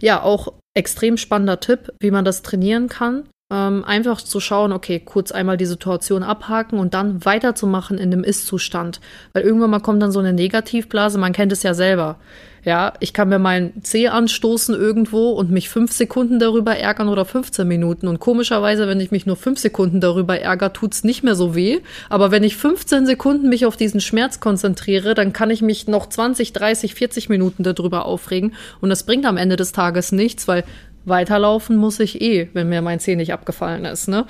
Ja, 0.00 0.22
auch 0.22 0.52
extrem 0.74 1.16
spannender 1.16 1.60
Tipp, 1.60 1.92
wie 2.00 2.10
man 2.10 2.24
das 2.24 2.42
trainieren 2.42 2.88
kann. 2.88 3.28
Ähm, 3.50 3.82
einfach 3.82 4.20
zu 4.20 4.40
schauen, 4.40 4.72
okay, 4.72 5.00
kurz 5.02 5.32
einmal 5.32 5.56
die 5.56 5.64
Situation 5.64 6.22
abhaken 6.22 6.78
und 6.78 6.92
dann 6.92 7.24
weiterzumachen 7.24 7.96
in 7.96 8.10
dem 8.10 8.22
Ist-Zustand. 8.22 9.00
Weil 9.32 9.42
irgendwann 9.42 9.70
mal 9.70 9.80
kommt 9.80 10.02
dann 10.02 10.12
so 10.12 10.18
eine 10.18 10.34
Negativblase, 10.34 11.16
man 11.16 11.32
kennt 11.32 11.52
es 11.52 11.62
ja 11.62 11.72
selber. 11.72 12.18
Ja, 12.64 12.92
ich 13.00 13.14
kann 13.14 13.30
mir 13.30 13.38
meinen 13.38 13.82
Zeh 13.82 14.08
anstoßen 14.08 14.74
irgendwo 14.74 15.30
und 15.30 15.50
mich 15.50 15.70
fünf 15.70 15.92
Sekunden 15.92 16.38
darüber 16.38 16.76
ärgern 16.76 17.08
oder 17.08 17.24
15 17.24 17.66
Minuten. 17.66 18.08
Und 18.08 18.18
komischerweise, 18.20 18.86
wenn 18.86 19.00
ich 19.00 19.10
mich 19.10 19.24
nur 19.24 19.36
fünf 19.36 19.58
Sekunden 19.58 20.02
darüber 20.02 20.38
ärgere, 20.38 20.74
tut's 20.74 21.02
nicht 21.02 21.22
mehr 21.22 21.34
so 21.34 21.54
weh. 21.54 21.80
Aber 22.10 22.30
wenn 22.30 22.44
ich 22.44 22.56
15 22.56 23.06
Sekunden 23.06 23.48
mich 23.48 23.64
auf 23.64 23.78
diesen 23.78 24.02
Schmerz 24.02 24.40
konzentriere, 24.40 25.14
dann 25.14 25.32
kann 25.32 25.48
ich 25.48 25.62
mich 25.62 25.86
noch 25.86 26.10
20, 26.10 26.52
30, 26.52 26.94
40 26.94 27.30
Minuten 27.30 27.62
darüber 27.62 28.04
aufregen. 28.04 28.54
Und 28.82 28.90
das 28.90 29.04
bringt 29.04 29.24
am 29.24 29.38
Ende 29.38 29.56
des 29.56 29.72
Tages 29.72 30.12
nichts, 30.12 30.46
weil 30.46 30.64
weiterlaufen 31.04 31.76
muss 31.76 32.00
ich 32.00 32.20
eh, 32.20 32.48
wenn 32.52 32.68
mir 32.68 32.82
mein 32.82 33.00
Zeh 33.00 33.16
nicht 33.16 33.32
abgefallen 33.32 33.84
ist, 33.84 34.08
ne? 34.08 34.26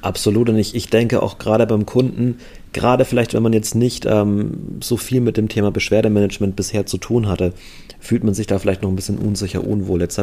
Absolut. 0.00 0.48
Und 0.48 0.58
ich, 0.58 0.74
ich 0.74 0.90
denke 0.90 1.22
auch 1.22 1.38
gerade 1.38 1.66
beim 1.66 1.84
Kunden, 1.84 2.38
gerade 2.72 3.04
vielleicht, 3.04 3.34
wenn 3.34 3.42
man 3.42 3.52
jetzt 3.52 3.74
nicht 3.74 4.06
ähm, 4.06 4.78
so 4.80 4.96
viel 4.96 5.20
mit 5.20 5.36
dem 5.36 5.48
Thema 5.48 5.70
Beschwerdemanagement 5.70 6.54
bisher 6.54 6.86
zu 6.86 6.98
tun 6.98 7.28
hatte, 7.28 7.52
fühlt 7.98 8.22
man 8.22 8.34
sich 8.34 8.46
da 8.46 8.58
vielleicht 8.58 8.82
noch 8.82 8.90
ein 8.90 8.96
bisschen 8.96 9.18
unsicher, 9.18 9.66
unwohl 9.66 10.02
etc. 10.02 10.18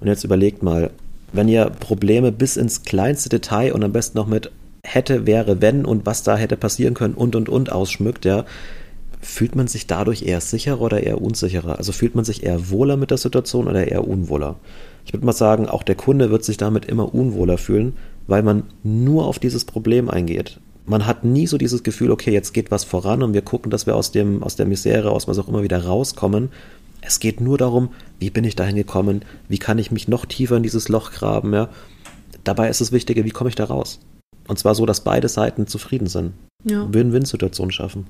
Und 0.00 0.08
jetzt 0.08 0.24
überlegt 0.24 0.62
mal, 0.62 0.90
wenn 1.32 1.48
ihr 1.48 1.66
Probleme 1.66 2.32
bis 2.32 2.56
ins 2.56 2.82
kleinste 2.82 3.28
Detail 3.28 3.72
und 3.72 3.84
am 3.84 3.92
besten 3.92 4.18
noch 4.18 4.26
mit 4.26 4.50
hätte, 4.82 5.26
wäre, 5.26 5.60
wenn 5.60 5.84
und 5.84 6.06
was 6.06 6.22
da 6.22 6.36
hätte 6.36 6.56
passieren 6.56 6.94
können 6.94 7.14
und 7.14 7.36
und 7.36 7.48
und 7.48 7.70
ausschmückt, 7.70 8.24
ja, 8.24 8.44
fühlt 9.20 9.56
man 9.56 9.66
sich 9.66 9.86
dadurch 9.86 10.22
eher 10.22 10.40
sicherer 10.40 10.80
oder 10.80 11.02
eher 11.02 11.20
unsicherer? 11.20 11.78
Also 11.78 11.92
fühlt 11.92 12.14
man 12.14 12.24
sich 12.24 12.42
eher 12.42 12.70
wohler 12.70 12.96
mit 12.96 13.10
der 13.10 13.18
Situation 13.18 13.68
oder 13.68 13.86
eher 13.88 14.06
unwohler? 14.06 14.56
Ich 15.06 15.12
würde 15.12 15.24
mal 15.24 15.32
sagen, 15.32 15.68
auch 15.68 15.84
der 15.84 15.94
Kunde 15.94 16.30
wird 16.30 16.44
sich 16.44 16.56
damit 16.56 16.84
immer 16.84 17.14
unwohler 17.14 17.58
fühlen, 17.58 17.94
weil 18.26 18.42
man 18.42 18.64
nur 18.82 19.26
auf 19.26 19.38
dieses 19.38 19.64
Problem 19.64 20.10
eingeht. 20.10 20.60
Man 20.84 21.06
hat 21.06 21.24
nie 21.24 21.46
so 21.46 21.58
dieses 21.58 21.82
Gefühl, 21.82 22.10
okay, 22.10 22.32
jetzt 22.32 22.52
geht 22.52 22.70
was 22.70 22.84
voran 22.84 23.22
und 23.22 23.32
wir 23.32 23.42
gucken, 23.42 23.70
dass 23.70 23.86
wir 23.86 23.96
aus, 23.96 24.10
dem, 24.10 24.42
aus 24.42 24.56
der 24.56 24.66
Misere, 24.66 25.10
aus 25.10 25.26
was 25.26 25.38
auch 25.38 25.48
immer 25.48 25.62
wieder 25.62 25.84
rauskommen. 25.84 26.50
Es 27.00 27.20
geht 27.20 27.40
nur 27.40 27.56
darum, 27.56 27.90
wie 28.18 28.30
bin 28.30 28.44
ich 28.44 28.56
dahin 28.56 28.76
gekommen, 28.76 29.24
wie 29.48 29.58
kann 29.58 29.78
ich 29.78 29.92
mich 29.92 30.08
noch 30.08 30.26
tiefer 30.26 30.56
in 30.56 30.62
dieses 30.62 30.88
Loch 30.88 31.12
graben, 31.12 31.52
ja. 31.54 31.68
Dabei 32.44 32.68
ist 32.68 32.80
das 32.80 32.92
Wichtige, 32.92 33.24
wie 33.24 33.30
komme 33.30 33.48
ich 33.48 33.56
da 33.56 33.64
raus? 33.64 34.00
Und 34.48 34.58
zwar 34.58 34.74
so, 34.74 34.86
dass 34.86 35.00
beide 35.00 35.28
Seiten 35.28 35.66
zufrieden 35.66 36.06
sind. 36.06 36.32
Ja. 36.64 36.86
Win-Win-Situation 36.92 37.70
schaffen. 37.70 38.06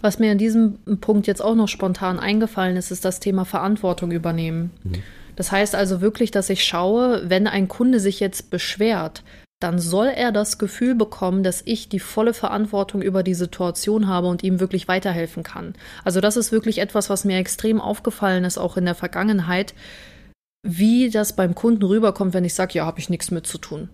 Was 0.00 0.18
mir 0.18 0.32
an 0.32 0.38
diesem 0.38 0.78
Punkt 1.00 1.26
jetzt 1.26 1.42
auch 1.42 1.54
noch 1.54 1.68
spontan 1.68 2.18
eingefallen 2.18 2.76
ist, 2.76 2.90
ist 2.90 3.04
das 3.04 3.20
Thema 3.20 3.44
Verantwortung 3.44 4.12
übernehmen. 4.12 4.70
Mhm. 4.84 5.02
Das 5.38 5.52
heißt 5.52 5.76
also 5.76 6.00
wirklich, 6.00 6.32
dass 6.32 6.50
ich 6.50 6.64
schaue, 6.64 7.30
wenn 7.30 7.46
ein 7.46 7.68
Kunde 7.68 8.00
sich 8.00 8.18
jetzt 8.18 8.50
beschwert, 8.50 9.22
dann 9.60 9.78
soll 9.78 10.08
er 10.08 10.32
das 10.32 10.58
Gefühl 10.58 10.96
bekommen, 10.96 11.44
dass 11.44 11.62
ich 11.64 11.88
die 11.88 12.00
volle 12.00 12.34
Verantwortung 12.34 13.02
über 13.02 13.22
die 13.22 13.34
Situation 13.34 14.08
habe 14.08 14.26
und 14.26 14.42
ihm 14.42 14.58
wirklich 14.58 14.88
weiterhelfen 14.88 15.44
kann. 15.44 15.76
Also 16.02 16.20
das 16.20 16.36
ist 16.36 16.50
wirklich 16.50 16.78
etwas, 16.78 17.08
was 17.08 17.24
mir 17.24 17.38
extrem 17.38 17.80
aufgefallen 17.80 18.44
ist, 18.44 18.58
auch 18.58 18.76
in 18.76 18.84
der 18.84 18.96
Vergangenheit. 18.96 19.74
wie 20.66 21.08
das 21.08 21.36
beim 21.36 21.54
Kunden 21.54 21.84
rüberkommt, 21.84 22.34
wenn 22.34 22.44
ich 22.44 22.52
sage, 22.52 22.74
ja, 22.74 22.84
habe 22.84 22.98
ich 22.98 23.08
nichts 23.08 23.30
mit 23.30 23.46
zu 23.46 23.58
tun. 23.58 23.90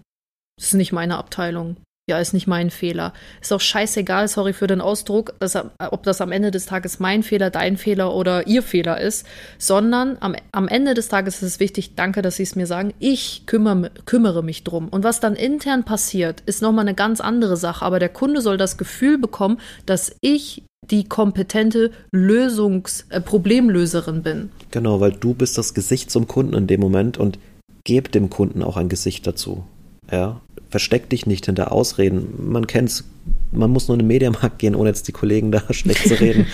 Das 0.57 0.69
ist 0.69 0.75
nicht 0.75 0.93
meine 0.93 1.19
Abteilung. 1.19 1.77
Ja, 2.07 2.19
ist 2.19 2.35
nicht 2.35 2.47
mein 2.47 2.69
Fehler. 2.69 3.15
Ist 3.41 3.51
auch 3.51 3.63
scheißegal, 3.63 4.29
sorry 4.29 4.53
für 4.53 4.67
den 4.67 4.83
Ausdruck, 4.83 5.35
dass, 5.39 5.57
ob 5.57 6.03
das 6.03 6.21
am 6.21 6.33
Ende 6.33 6.51
des 6.51 6.67
Tages 6.67 7.01
mein 7.01 7.23
Fehler, 7.23 7.49
dein 7.49 7.79
Fehler 7.79 8.15
oder 8.15 8.47
ihr 8.47 8.63
Fehler 8.63 9.01
ist, 9.01 9.25
sondern 9.57 10.19
am, 10.21 10.37
am 10.53 10.69
Ende 10.69 10.93
des 10.93 11.09
Tages 11.09 11.37
ist 11.37 11.43
es 11.43 11.61
wichtig, 11.61 11.95
danke, 11.95 12.21
dass 12.21 12.37
Sie 12.37 12.43
es 12.43 12.57
mir 12.57 12.67
sagen, 12.67 12.93
ich 12.99 13.47
kümmere, 13.47 13.91
kümmere 14.05 14.43
mich 14.43 14.65
drum. 14.65 14.91
Und 14.91 15.03
was 15.03 15.21
dann 15.21 15.35
intern 15.35 15.85
passiert, 15.85 16.43
ist 16.45 16.61
nochmal 16.61 16.85
eine 16.85 16.95
ganz 16.95 17.23
andere 17.23 17.57
Sache. 17.57 17.87
Aber 17.87 17.99
der 17.99 18.11
Kunde 18.11 18.43
soll 18.43 18.59
das 18.59 18.77
Gefühl 18.77 19.17
bekommen, 19.17 19.59
dass 19.87 20.15
ich 20.21 20.63
die 20.91 21.05
kompetente 21.05 21.91
Lösungs-, 22.15 23.05
äh, 23.09 23.23
Problemlöserin 23.23 24.23
bin. 24.23 24.51
Genau, 24.73 25.01
weil 25.01 25.13
du 25.13 25.33
bist 25.33 25.57
das 25.57 25.73
Gesicht 25.73 26.11
zum 26.11 26.29
Kunden 26.29 26.53
in 26.53 26.67
dem 26.67 26.81
Moment 26.81 27.17
und 27.17 27.39
geb 27.85 28.13
dem 28.13 28.29
Kunden 28.29 28.63
auch 28.63 28.77
ein 28.77 28.91
Gesicht 28.91 29.27
dazu. 29.27 29.65
Ja, 30.11 30.41
versteck 30.71 31.09
dich 31.09 31.27
nicht 31.27 31.47
hinter 31.47 31.73
Ausreden. 31.73 32.35
Man 32.51 32.67
kennt's, 32.67 33.05
man 33.53 33.71
muss 33.71 33.89
nur 33.89 33.95
in 33.95 34.01
den 34.01 34.09
Mediamarkt 34.09 34.59
gehen, 34.59 34.75
ohne 34.75 34.91
jetzt 34.91 35.09
die 35.09 35.13
Kollegen 35.13 35.53
da 35.53 35.63
schlecht 35.71 36.09
zu 36.09 36.21
reden. 36.21 36.47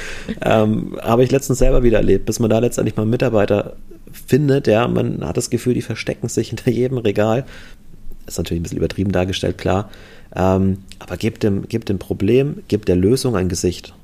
ähm, 0.42 0.98
habe 1.02 1.24
ich 1.24 1.30
letztens 1.30 1.58
selber 1.58 1.82
wieder 1.82 1.98
erlebt, 1.98 2.26
bis 2.26 2.38
man 2.38 2.50
da 2.50 2.58
letztendlich 2.58 2.96
mal 2.96 3.02
einen 3.02 3.10
Mitarbeiter 3.10 3.76
findet, 4.12 4.66
ja, 4.66 4.86
man 4.88 5.24
hat 5.26 5.36
das 5.36 5.50
Gefühl, 5.50 5.74
die 5.74 5.82
verstecken 5.82 6.28
sich 6.28 6.48
hinter 6.48 6.70
jedem 6.70 6.98
Regal. 6.98 7.44
Ist 8.26 8.38
natürlich 8.38 8.60
ein 8.60 8.62
bisschen 8.62 8.78
übertrieben 8.78 9.12
dargestellt, 9.12 9.58
klar. 9.58 9.90
Ähm, 10.34 10.78
aber 10.98 11.16
gebt 11.16 11.42
dem, 11.42 11.66
gebt 11.68 11.88
dem 11.88 11.98
Problem, 11.98 12.62
gebt 12.68 12.88
der 12.88 12.96
Lösung 12.96 13.36
ein 13.36 13.48
Gesicht. 13.48 13.94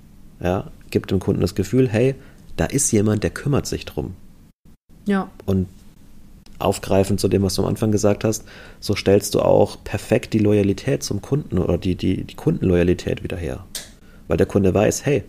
Ja, 0.41 0.71
gebt 0.91 1.11
dem 1.11 1.21
Kunden 1.21 1.41
das 1.41 1.55
Gefühl, 1.55 1.89
hey, 1.89 2.15
da 2.57 2.67
ist 2.67 2.91
jemand, 2.91 3.23
der 3.23 3.31
kümmert 3.31 3.67
sich 3.67 3.85
drum. 3.85 4.15
Ja. 5.07 5.31
Und 5.45 5.69
aufgreifend 6.59 7.21
zu 7.21 7.29
dem, 7.29 7.43
was 7.43 7.55
du 7.55 7.63
am 7.63 7.69
Anfang 7.69 7.93
gesagt 7.93 8.25
hast, 8.25 8.45
so 8.81 8.95
stellst 8.95 9.35
du 9.35 9.41
auch 9.41 9.83
perfekt 9.85 10.33
die 10.33 10.39
Loyalität 10.39 11.03
zum 11.03 11.23
Kunden 11.23 11.59
oder 11.59 11.79
die, 11.79 11.95
die, 11.95 12.25
die 12.25 12.35
Kundenloyalität 12.35 13.23
wieder 13.23 13.37
her. 13.37 13.65
Weil 14.29 14.37
der 14.37 14.47
Kunde 14.47 14.73
weiß, 14.73 15.05
hey, 15.05 15.25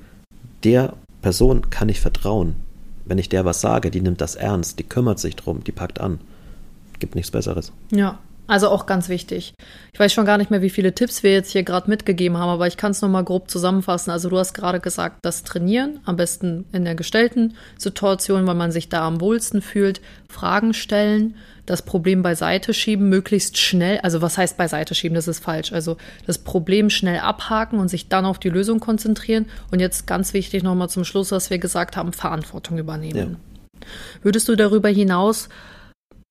der 0.63 0.93
Person 1.21 1.69
kann 1.69 1.89
ich 1.89 1.99
vertrauen. 1.99 2.55
Wenn 3.05 3.17
ich 3.17 3.29
der 3.29 3.45
was 3.45 3.61
sage, 3.61 3.91
die 3.91 4.01
nimmt 4.01 4.21
das 4.21 4.35
ernst, 4.35 4.79
die 4.79 4.83
kümmert 4.83 5.19
sich 5.19 5.35
drum, 5.35 5.63
die 5.63 5.71
packt 5.71 5.99
an. 5.99 6.19
Gibt 6.99 7.15
nichts 7.15 7.31
Besseres. 7.31 7.71
Ja, 7.91 8.19
also 8.47 8.69
auch 8.69 8.85
ganz 8.85 9.09
wichtig. 9.09 9.53
Ich 9.91 9.99
weiß 9.99 10.13
schon 10.13 10.25
gar 10.25 10.37
nicht 10.37 10.49
mehr, 10.49 10.61
wie 10.61 10.69
viele 10.69 10.95
Tipps 10.95 11.21
wir 11.21 11.33
jetzt 11.33 11.51
hier 11.51 11.63
gerade 11.63 11.89
mitgegeben 11.89 12.37
haben, 12.37 12.49
aber 12.49 12.67
ich 12.67 12.77
kann 12.77 12.91
es 12.91 13.01
nochmal 13.01 13.23
grob 13.23 13.51
zusammenfassen. 13.51 14.11
Also 14.11 14.29
du 14.29 14.37
hast 14.37 14.53
gerade 14.53 14.79
gesagt, 14.79 15.19
das 15.23 15.43
Trainieren, 15.43 15.99
am 16.05 16.15
besten 16.15 16.65
in 16.71 16.85
der 16.85 16.95
gestellten 16.95 17.55
Situation, 17.77 18.47
weil 18.47 18.55
man 18.55 18.71
sich 18.71 18.89
da 18.89 19.05
am 19.05 19.19
wohlsten 19.21 19.61
fühlt, 19.61 20.01
Fragen 20.29 20.73
stellen, 20.73 21.35
das 21.65 21.81
Problem 21.81 22.23
beiseite 22.23 22.73
schieben, 22.73 23.09
möglichst 23.09 23.57
schnell, 23.57 23.99
also 23.99 24.21
was 24.21 24.37
heißt 24.37 24.57
beiseite 24.57 24.95
schieben, 24.95 25.15
das 25.15 25.27
ist 25.27 25.43
falsch. 25.43 25.73
Also 25.73 25.97
das 26.25 26.37
Problem 26.37 26.89
schnell 26.89 27.19
abhaken 27.19 27.79
und 27.79 27.89
sich 27.89 28.07
dann 28.07 28.25
auf 28.25 28.39
die 28.39 28.49
Lösung 28.49 28.79
konzentrieren. 28.79 29.47
Und 29.69 29.81
jetzt 29.81 30.07
ganz 30.07 30.33
wichtig 30.33 30.63
nochmal 30.63 30.89
zum 30.89 31.03
Schluss, 31.03 31.31
was 31.31 31.49
wir 31.49 31.59
gesagt 31.59 31.97
haben, 31.97 32.13
Verantwortung 32.13 32.77
übernehmen. 32.77 33.37
Ja. 33.81 33.87
Würdest 34.23 34.47
du 34.47 34.55
darüber 34.55 34.89
hinaus 34.89 35.49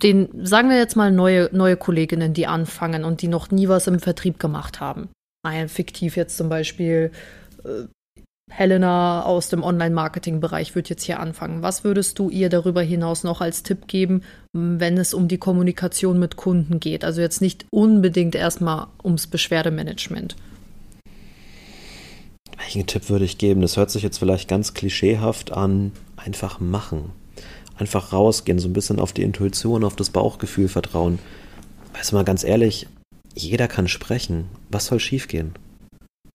den, 0.02 0.28
sagen 0.44 0.68
wir 0.68 0.76
jetzt 0.76 0.96
mal 0.96 1.10
neue, 1.10 1.48
neue 1.52 1.76
Kolleginnen, 1.76 2.34
die 2.34 2.46
anfangen 2.46 3.04
und 3.04 3.22
die 3.22 3.28
noch 3.28 3.50
nie 3.50 3.68
was 3.68 3.86
im 3.86 3.98
Vertrieb 3.98 4.38
gemacht 4.38 4.80
haben. 4.80 5.08
Ein 5.42 5.68
fiktiv 5.68 6.16
jetzt 6.16 6.36
zum 6.36 6.48
Beispiel 6.48 7.12
äh, 7.64 7.84
Helena 8.50 9.24
aus 9.24 9.48
dem 9.48 9.62
Online-Marketing-Bereich 9.62 10.74
wird 10.74 10.88
jetzt 10.88 11.02
hier 11.04 11.18
anfangen. 11.18 11.62
Was 11.62 11.82
würdest 11.82 12.18
du 12.18 12.30
ihr 12.30 12.48
darüber 12.48 12.82
hinaus 12.82 13.24
noch 13.24 13.40
als 13.40 13.62
Tipp 13.62 13.88
geben, 13.88 14.22
wenn 14.52 14.98
es 14.98 15.14
um 15.14 15.28
die 15.28 15.38
Kommunikation 15.38 16.18
mit 16.18 16.36
Kunden 16.36 16.78
geht? 16.78 17.04
Also 17.04 17.20
jetzt 17.20 17.40
nicht 17.40 17.66
unbedingt 17.70 18.34
erstmal 18.34 18.86
ums 19.02 19.26
Beschwerdemanagement. 19.26 20.36
Welchen 22.56 22.86
Tipp 22.86 23.08
würde 23.08 23.24
ich 23.24 23.38
geben? 23.38 23.62
Das 23.62 23.76
hört 23.76 23.90
sich 23.90 24.02
jetzt 24.02 24.18
vielleicht 24.18 24.48
ganz 24.48 24.74
klischeehaft 24.74 25.52
an. 25.52 25.92
Einfach 26.16 26.60
machen 26.60 27.12
einfach 27.78 28.12
rausgehen, 28.12 28.58
so 28.58 28.68
ein 28.68 28.72
bisschen 28.72 28.98
auf 28.98 29.12
die 29.12 29.22
Intuition, 29.22 29.84
auf 29.84 29.96
das 29.96 30.10
Bauchgefühl 30.10 30.68
vertrauen. 30.68 31.18
Weißt 31.94 32.12
du 32.12 32.16
mal 32.16 32.24
ganz 32.24 32.44
ehrlich, 32.44 32.86
jeder 33.34 33.68
kann 33.68 33.88
sprechen. 33.88 34.46
Was 34.70 34.86
soll 34.86 35.00
schiefgehen? 35.00 35.54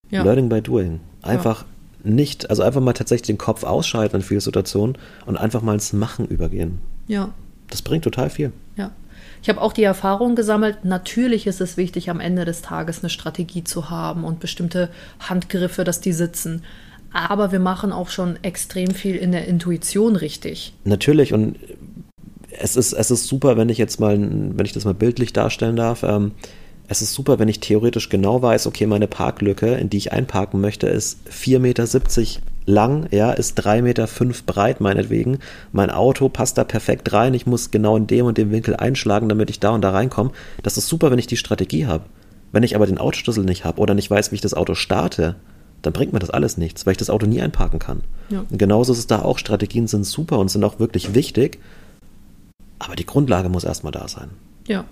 Ja. 0.09 0.23
Learning 0.23 0.49
by 0.49 0.61
doing. 0.61 0.99
Einfach 1.21 1.65
ja. 2.03 2.11
nicht, 2.11 2.49
also 2.49 2.63
einfach 2.63 2.81
mal 2.81 2.93
tatsächlich 2.93 3.27
den 3.27 3.37
Kopf 3.37 3.63
ausschalten 3.63 4.17
in 4.17 4.21
vielen 4.21 4.41
Situationen 4.41 4.97
und 5.25 5.37
einfach 5.37 5.61
mal 5.61 5.73
ins 5.73 5.93
Machen 5.93 6.27
übergehen. 6.27 6.79
Ja. 7.07 7.29
Das 7.69 7.81
bringt 7.81 8.03
total 8.03 8.29
viel. 8.29 8.51
Ja. 8.75 8.91
Ich 9.41 9.49
habe 9.49 9.61
auch 9.61 9.73
die 9.73 9.83
Erfahrung 9.83 10.35
gesammelt, 10.35 10.85
natürlich 10.85 11.47
ist 11.47 11.61
es 11.61 11.75
wichtig, 11.75 12.11
am 12.11 12.19
Ende 12.19 12.45
des 12.45 12.61
Tages 12.61 12.99
eine 12.99 13.09
Strategie 13.09 13.63
zu 13.63 13.89
haben 13.89 14.23
und 14.23 14.39
bestimmte 14.39 14.89
Handgriffe, 15.19 15.83
dass 15.83 15.99
die 15.99 16.13
sitzen 16.13 16.63
aber 17.13 17.51
wir 17.51 17.59
machen 17.59 17.91
auch 17.91 18.09
schon 18.09 18.37
extrem 18.43 18.91
viel 18.91 19.15
in 19.15 19.31
der 19.31 19.47
Intuition 19.47 20.15
richtig. 20.15 20.73
Natürlich 20.83 21.33
und 21.33 21.57
es 22.59 22.75
ist, 22.75 22.93
es 22.93 23.11
ist 23.11 23.27
super, 23.27 23.57
wenn 23.57 23.69
ich 23.69 23.77
jetzt 23.77 23.99
mal, 23.99 24.17
wenn 24.19 24.65
ich 24.65 24.73
das 24.73 24.85
mal 24.85 24.93
bildlich 24.93 25.33
darstellen 25.33 25.75
darf, 25.75 26.03
ähm, 26.03 26.31
es 26.87 27.01
ist 27.01 27.13
super, 27.13 27.39
wenn 27.39 27.47
ich 27.47 27.61
theoretisch 27.61 28.09
genau 28.09 28.41
weiß, 28.41 28.67
okay, 28.67 28.85
meine 28.85 29.07
Parklücke, 29.07 29.75
in 29.75 29.89
die 29.89 29.97
ich 29.97 30.11
einparken 30.11 30.59
möchte, 30.59 30.87
ist 30.87 31.19
4,70 31.29 31.59
Meter 31.59 31.87
lang, 32.65 33.07
ja, 33.11 33.31
ist 33.31 33.65
3,5 33.65 33.81
Meter 33.81 34.07
breit 34.45 34.81
meinetwegen. 34.81 35.39
Mein 35.71 35.89
Auto 35.89 36.27
passt 36.27 36.57
da 36.57 36.65
perfekt 36.65 37.13
rein, 37.13 37.33
ich 37.33 37.45
muss 37.45 37.71
genau 37.71 37.95
in 37.95 38.07
dem 38.07 38.25
und 38.25 38.37
dem 38.37 38.51
Winkel 38.51 38.75
einschlagen, 38.75 39.29
damit 39.29 39.49
ich 39.49 39.61
da 39.61 39.69
und 39.69 39.81
da 39.81 39.91
reinkomme. 39.91 40.31
Das 40.63 40.77
ist 40.77 40.87
super, 40.87 41.11
wenn 41.11 41.19
ich 41.19 41.27
die 41.27 41.37
Strategie 41.37 41.85
habe. 41.85 42.03
Wenn 42.51 42.63
ich 42.63 42.75
aber 42.75 42.85
den 42.85 42.97
Autoschlüssel 42.97 43.45
nicht 43.45 43.63
habe 43.63 43.79
oder 43.79 43.93
nicht 43.93 44.11
weiß, 44.11 44.31
wie 44.31 44.35
ich 44.35 44.41
das 44.41 44.53
Auto 44.53 44.75
starte, 44.75 45.37
dann 45.81 45.93
bringt 45.93 46.13
mir 46.13 46.19
das 46.19 46.29
alles 46.29 46.57
nichts, 46.57 46.85
weil 46.85 46.91
ich 46.91 46.97
das 46.97 47.09
Auto 47.09 47.25
nie 47.25 47.41
einparken 47.41 47.79
kann. 47.79 48.03
Ja. 48.29 48.45
Und 48.49 48.57
genauso 48.57 48.93
ist 48.93 48.99
es 48.99 49.07
da 49.07 49.21
auch. 49.21 49.37
Strategien 49.37 49.87
sind 49.87 50.05
super 50.05 50.39
und 50.39 50.49
sind 50.49 50.63
auch 50.63 50.79
wirklich 50.79 51.13
wichtig, 51.13 51.59
aber 52.79 52.95
die 52.95 53.05
Grundlage 53.05 53.49
muss 53.49 53.63
erstmal 53.63 53.91
da 53.91 54.07
sein. 54.07 54.29
Ja. 54.67 54.85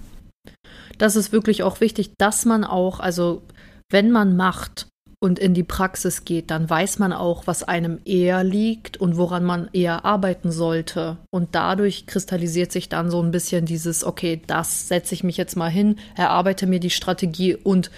Das 0.97 1.15
ist 1.15 1.31
wirklich 1.31 1.63
auch 1.63 1.79
wichtig, 1.79 2.11
dass 2.17 2.45
man 2.45 2.63
auch, 2.63 2.99
also 2.99 3.41
wenn 3.89 4.11
man 4.11 4.35
macht, 4.35 4.87
und 5.21 5.37
in 5.37 5.53
die 5.53 5.63
Praxis 5.63 6.23
geht, 6.23 6.49
dann 6.49 6.69
weiß 6.69 6.97
man 6.99 7.11
auch, 7.11 7.45
was 7.45 7.63
einem 7.63 7.99
eher 8.05 8.43
liegt 8.43 8.97
und 8.97 9.17
woran 9.17 9.43
man 9.43 9.69
eher 9.73 10.05
arbeiten 10.05 10.51
sollte. 10.51 11.17
Und 11.29 11.49
dadurch 11.55 12.05
kristallisiert 12.05 12.71
sich 12.71 12.87
dann 12.87 13.11
so 13.11 13.21
ein 13.21 13.31
bisschen 13.31 13.65
dieses, 13.65 14.05
okay, 14.05 14.41
das 14.47 14.87
setze 14.87 15.13
ich 15.13 15.23
mich 15.23 15.35
jetzt 15.35 15.57
mal 15.57 15.69
hin, 15.69 15.97
erarbeite 16.15 16.67
mir 16.67 16.79
die 16.79 16.89
Strategie 16.89 17.55
und 17.55 17.91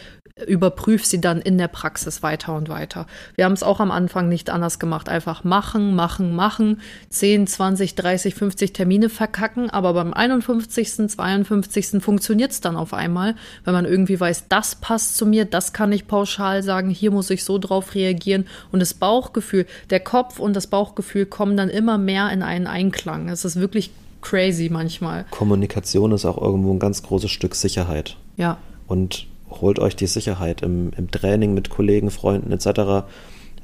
überprüfe 0.48 1.06
sie 1.06 1.22
dann 1.22 1.42
in 1.42 1.58
der 1.58 1.68
Praxis 1.68 2.24
weiter 2.24 2.56
und 2.56 2.70
weiter. 2.70 3.08
Wir 3.36 3.46
haben 3.46 3.54
es 3.54 3.64
auch 3.64 3.80
am 3.80 3.92
Anfang 3.92 4.30
nicht 4.30 4.50
anders 4.50 4.80
gemacht. 4.80 5.10
Einfach 5.10 5.44
machen, 5.44 5.96
machen, 5.96 6.36
machen. 6.36 6.82
10, 7.10 7.48
20, 7.48 7.96
30, 7.96 8.36
50 8.36 8.74
Termine 8.74 9.10
verkacken. 9.10 9.70
Aber 9.70 9.94
beim 9.94 10.14
51., 10.14 11.10
52. 11.10 12.02
funktioniert 12.02 12.52
es 12.52 12.62
dann 12.62 12.76
auf 12.76 12.94
einmal, 12.94 13.36
wenn 13.64 13.74
man 13.74 13.86
irgendwie 13.86 14.20
weiß, 14.20 14.46
das 14.50 14.76
passt 14.76 15.18
zu 15.18 15.26
mir, 15.26 15.46
das 15.46 15.74
kann 15.74 15.92
ich 15.92 16.08
pauschal 16.08 16.64
sagen, 16.64 16.90
hier 16.90 17.12
muss 17.12 17.30
ich 17.30 17.44
so 17.44 17.58
drauf 17.58 17.96
reagieren. 17.96 18.46
Und 18.72 18.80
das 18.80 18.94
Bauchgefühl, 18.94 19.66
der 19.90 20.00
Kopf 20.00 20.40
und 20.40 20.56
das 20.56 20.68
Bauchgefühl 20.68 21.26
kommen 21.26 21.58
dann 21.58 21.70
immer 21.70 21.98
mehr 21.98 22.32
in 22.32 22.44
einen 22.44 22.68
Einklang. 22.68 23.30
Es 23.30 23.46
ist 23.46 23.58
wirklich 23.58 23.92
crazy 24.22 24.70
manchmal. 24.70 25.26
Kommunikation 25.32 26.12
ist 26.12 26.26
auch 26.26 26.42
irgendwo 26.42 26.72
ein 26.74 26.80
ganz 26.80 27.04
großes 27.04 27.32
Stück 27.32 27.56
Sicherheit. 27.56 28.18
Ja. 28.38 28.58
Und 28.88 29.28
holt 29.60 29.80
euch 29.80 29.96
die 29.96 30.08
Sicherheit 30.08 30.62
im, 30.62 30.92
im 30.98 31.12
Training 31.12 31.54
mit 31.54 31.70
Kollegen, 31.70 32.12
Freunden 32.12 32.52
etc. 32.52 33.06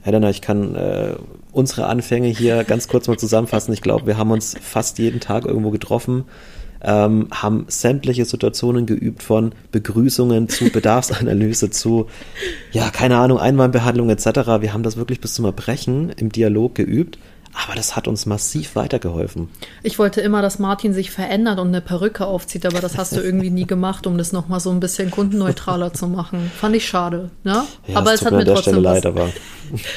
Helena, 0.02 0.30
ich 0.30 0.42
kann 0.42 0.76
äh, 0.76 1.16
unsere 1.52 1.88
Anfänge 1.88 2.28
hier 2.28 2.64
ganz 2.64 2.88
kurz 2.88 3.08
mal 3.08 3.18
zusammenfassen. 3.18 3.74
Ich 3.74 3.82
glaube, 3.82 4.06
wir 4.06 4.18
haben 4.18 4.32
uns 4.32 4.56
fast 4.62 5.00
jeden 5.00 5.20
Tag 5.20 5.46
irgendwo 5.46 5.72
getroffen, 5.72 6.26
ähm, 6.82 7.28
haben 7.32 7.66
sämtliche 7.68 8.26
Situationen 8.26 8.86
geübt 8.86 9.24
von 9.24 9.54
Begrüßungen 9.72 10.50
zu 10.50 10.70
Bedarfsanalyse 10.72 11.72
zu, 11.72 12.08
ja, 12.72 12.90
keine 12.90 13.18
Ahnung, 13.18 13.40
Einwandbehandlung 13.40 14.10
etc. 14.10 14.62
Wir 14.62 14.74
haben 14.74 14.84
das 14.84 14.98
wirklich 14.98 15.20
bis 15.20 15.34
zum 15.34 15.46
Erbrechen 15.46 16.10
im 16.10 16.32
Dialog 16.32 16.76
geübt 16.76 17.18
aber 17.54 17.76
das 17.76 17.96
hat 17.96 18.08
uns 18.08 18.26
massiv 18.26 18.76
weitergeholfen. 18.76 19.50
Ich 19.84 20.00
wollte 20.00 20.22
immer, 20.22 20.42
dass 20.42 20.60
Martin 20.60 20.94
sich 20.94 21.12
verändert 21.12 21.60
und 21.60 21.68
eine 21.68 21.82
Perücke 21.82 22.26
aufzieht, 22.26 22.66
aber 22.66 22.80
das 22.80 22.98
hast 22.98 23.16
du 23.16 23.22
irgendwie 23.22 23.50
nie 23.50 23.66
gemacht, 23.66 24.08
um 24.08 24.18
das 24.18 24.32
nochmal 24.32 24.60
so 24.60 24.70
ein 24.70 24.80
bisschen 24.80 25.12
kundenneutraler 25.12 25.94
zu 25.94 26.08
machen. 26.08 26.52
Fand 26.60 26.76
ich 26.76 26.88
schade. 26.88 27.32
Ne? 27.44 27.64
Ja, 27.88 27.98
aber 27.98 28.14
es, 28.14 28.22
es 28.22 28.26
hat 28.26 28.34
mir, 28.34 28.46
trotzdem 28.46 28.84
was, 28.84 29.04
leid, 29.04 29.06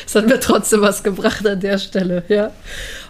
es 0.06 0.14
hat 0.14 0.26
mir 0.26 0.40
trotzdem 0.40 0.80
was 0.80 1.02
gebracht 1.02 1.46
an 1.46 1.60
der 1.60 1.78
Stelle. 1.78 2.24
Ja. 2.28 2.50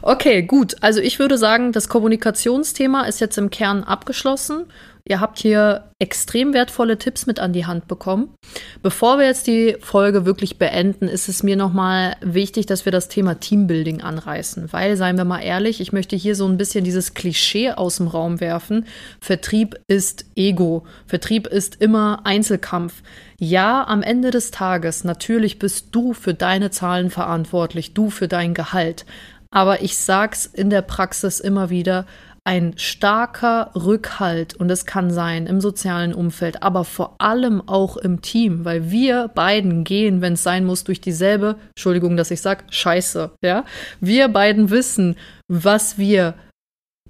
Okay, 0.02 0.42
gut. 0.42 0.76
Also 0.80 1.00
ich 1.00 1.18
würde 1.18 1.38
sagen, 1.38 1.72
das 1.72 1.88
Kommunikationsthema 1.88 3.02
ist 3.02 3.20
jetzt 3.20 3.38
im 3.38 3.50
Kern 3.50 3.84
abgeschlossen 3.84 4.66
Ihr 5.10 5.18
habt 5.18 5.40
hier 5.40 5.90
extrem 5.98 6.54
wertvolle 6.54 6.96
Tipps 6.96 7.26
mit 7.26 7.40
an 7.40 7.52
die 7.52 7.66
Hand 7.66 7.88
bekommen. 7.88 8.32
Bevor 8.80 9.18
wir 9.18 9.26
jetzt 9.26 9.48
die 9.48 9.76
Folge 9.80 10.24
wirklich 10.24 10.56
beenden, 10.56 11.08
ist 11.08 11.28
es 11.28 11.42
mir 11.42 11.56
nochmal 11.56 12.14
wichtig, 12.20 12.66
dass 12.66 12.84
wir 12.84 12.92
das 12.92 13.08
Thema 13.08 13.40
Teambuilding 13.40 14.02
anreißen. 14.02 14.72
Weil, 14.72 14.96
seien 14.96 15.16
wir 15.16 15.24
mal 15.24 15.40
ehrlich, 15.40 15.80
ich 15.80 15.92
möchte 15.92 16.14
hier 16.14 16.36
so 16.36 16.46
ein 16.46 16.58
bisschen 16.58 16.84
dieses 16.84 17.14
Klischee 17.14 17.72
aus 17.72 17.96
dem 17.96 18.06
Raum 18.06 18.38
werfen. 18.38 18.86
Vertrieb 19.20 19.80
ist 19.88 20.26
Ego. 20.36 20.84
Vertrieb 21.08 21.48
ist 21.48 21.82
immer 21.82 22.20
Einzelkampf. 22.22 23.02
Ja, 23.36 23.84
am 23.88 24.04
Ende 24.04 24.30
des 24.30 24.52
Tages, 24.52 25.02
natürlich 25.02 25.58
bist 25.58 25.88
du 25.90 26.12
für 26.12 26.34
deine 26.34 26.70
Zahlen 26.70 27.10
verantwortlich, 27.10 27.94
du 27.94 28.10
für 28.10 28.28
dein 28.28 28.54
Gehalt. 28.54 29.06
Aber 29.50 29.82
ich 29.82 29.96
sag's 29.96 30.46
in 30.46 30.70
der 30.70 30.82
Praxis 30.82 31.40
immer 31.40 31.70
wieder, 31.70 32.06
ein 32.44 32.74
starker 32.76 33.70
Rückhalt, 33.74 34.54
und 34.54 34.70
es 34.70 34.86
kann 34.86 35.10
sein 35.10 35.46
im 35.46 35.60
sozialen 35.60 36.14
Umfeld, 36.14 36.62
aber 36.62 36.84
vor 36.84 37.16
allem 37.18 37.66
auch 37.68 37.96
im 37.96 38.22
Team, 38.22 38.64
weil 38.64 38.90
wir 38.90 39.28
beiden 39.28 39.84
gehen, 39.84 40.20
wenn 40.20 40.34
es 40.34 40.42
sein 40.42 40.64
muss, 40.64 40.84
durch 40.84 41.00
dieselbe, 41.00 41.56
Entschuldigung, 41.70 42.16
dass 42.16 42.30
ich 42.30 42.40
sag, 42.40 42.64
Scheiße, 42.70 43.32
ja. 43.42 43.64
Wir 44.00 44.28
beiden 44.28 44.70
wissen, 44.70 45.16
was 45.48 45.98
wir 45.98 46.34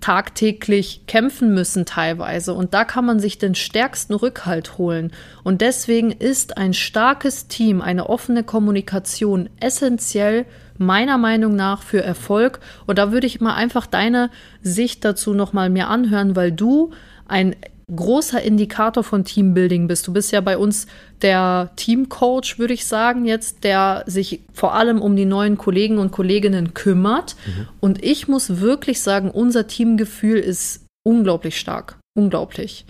tagtäglich 0.01 1.03
kämpfen 1.07 1.53
müssen 1.55 1.85
teilweise. 1.85 2.55
Und 2.55 2.75
da 2.75 2.85
kann 2.85 3.05
man 3.05 3.21
sich 3.21 3.39
den 3.39 3.55
stärksten 3.55 4.15
Rückhalt 4.15 4.79
holen. 4.79 5.13
Und 5.45 5.61
deswegen 5.61 6.11
ist 6.11 6.57
ein 6.57 6.73
starkes 6.73 7.49
Team, 7.49 7.83
eine 7.83 8.09
offene 8.09 8.43
Kommunikation 8.43 9.51
essentiell 9.61 10.47
meiner 10.79 11.19
Meinung 11.19 11.55
nach 11.55 11.83
für 11.83 12.03
Erfolg. 12.03 12.61
Und 12.87 12.99
da 12.99 13.13
würde 13.13 13.27
ich 13.27 13.41
mal 13.41 13.55
einfach 13.55 13.87
deine 13.87 14.31
Sicht 14.63 15.05
dazu 15.05 15.35
nochmal 15.35 15.69
mir 15.69 15.89
anhören, 15.89 16.35
weil 16.37 16.53
du 16.53 16.93
ein 17.29 17.55
großer 17.95 18.43
Indikator 18.43 19.05
von 19.05 19.25
Teambuilding 19.25 19.89
bist. 19.89 20.07
Du 20.07 20.13
bist 20.13 20.33
ja 20.33 20.41
bei 20.41 20.57
uns 20.57 20.87
der 21.23 21.71
Teamcoach, 21.77 22.59
würde 22.59 22.75
ich 22.75 22.87
sagen, 22.87 23.25
jetzt, 23.25 23.65
der 23.65 24.05
sich 24.07 24.41
vor 24.53 24.75
allem 24.75 25.01
um 25.03 25.17
die 25.17 25.25
neuen 25.25 25.59
Kollegen 25.59 25.99
und 25.99 26.13
Kolleginnen 26.13 26.75
kümmert. 26.75 27.37
Mhm. 27.47 27.69
Und 27.81 28.05
ich 28.05 28.29
muss 28.29 28.61
wirklich 28.61 29.01
sagen, 29.01 29.31
unser 29.31 29.67
Teamgefühl 29.67 30.39
ist 30.39 30.85
unglaublich 31.03 31.59
stark. 31.59 31.99
Unglaublich. 32.17 32.85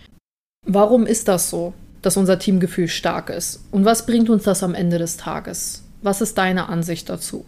Warum 0.66 1.06
ist 1.06 1.28
das 1.28 1.50
so, 1.50 1.72
dass 2.02 2.16
unser 2.16 2.38
Teamgefühl 2.38 2.88
stark 2.88 3.30
ist? 3.30 3.64
Und 3.70 3.84
was 3.84 4.06
bringt 4.06 4.30
uns 4.30 4.44
das 4.44 4.62
am 4.62 4.74
Ende 4.74 4.98
des 4.98 5.16
Tages? 5.16 5.84
Was 6.02 6.20
ist 6.20 6.38
deine 6.38 6.68
Ansicht 6.68 7.08
dazu? 7.08 7.44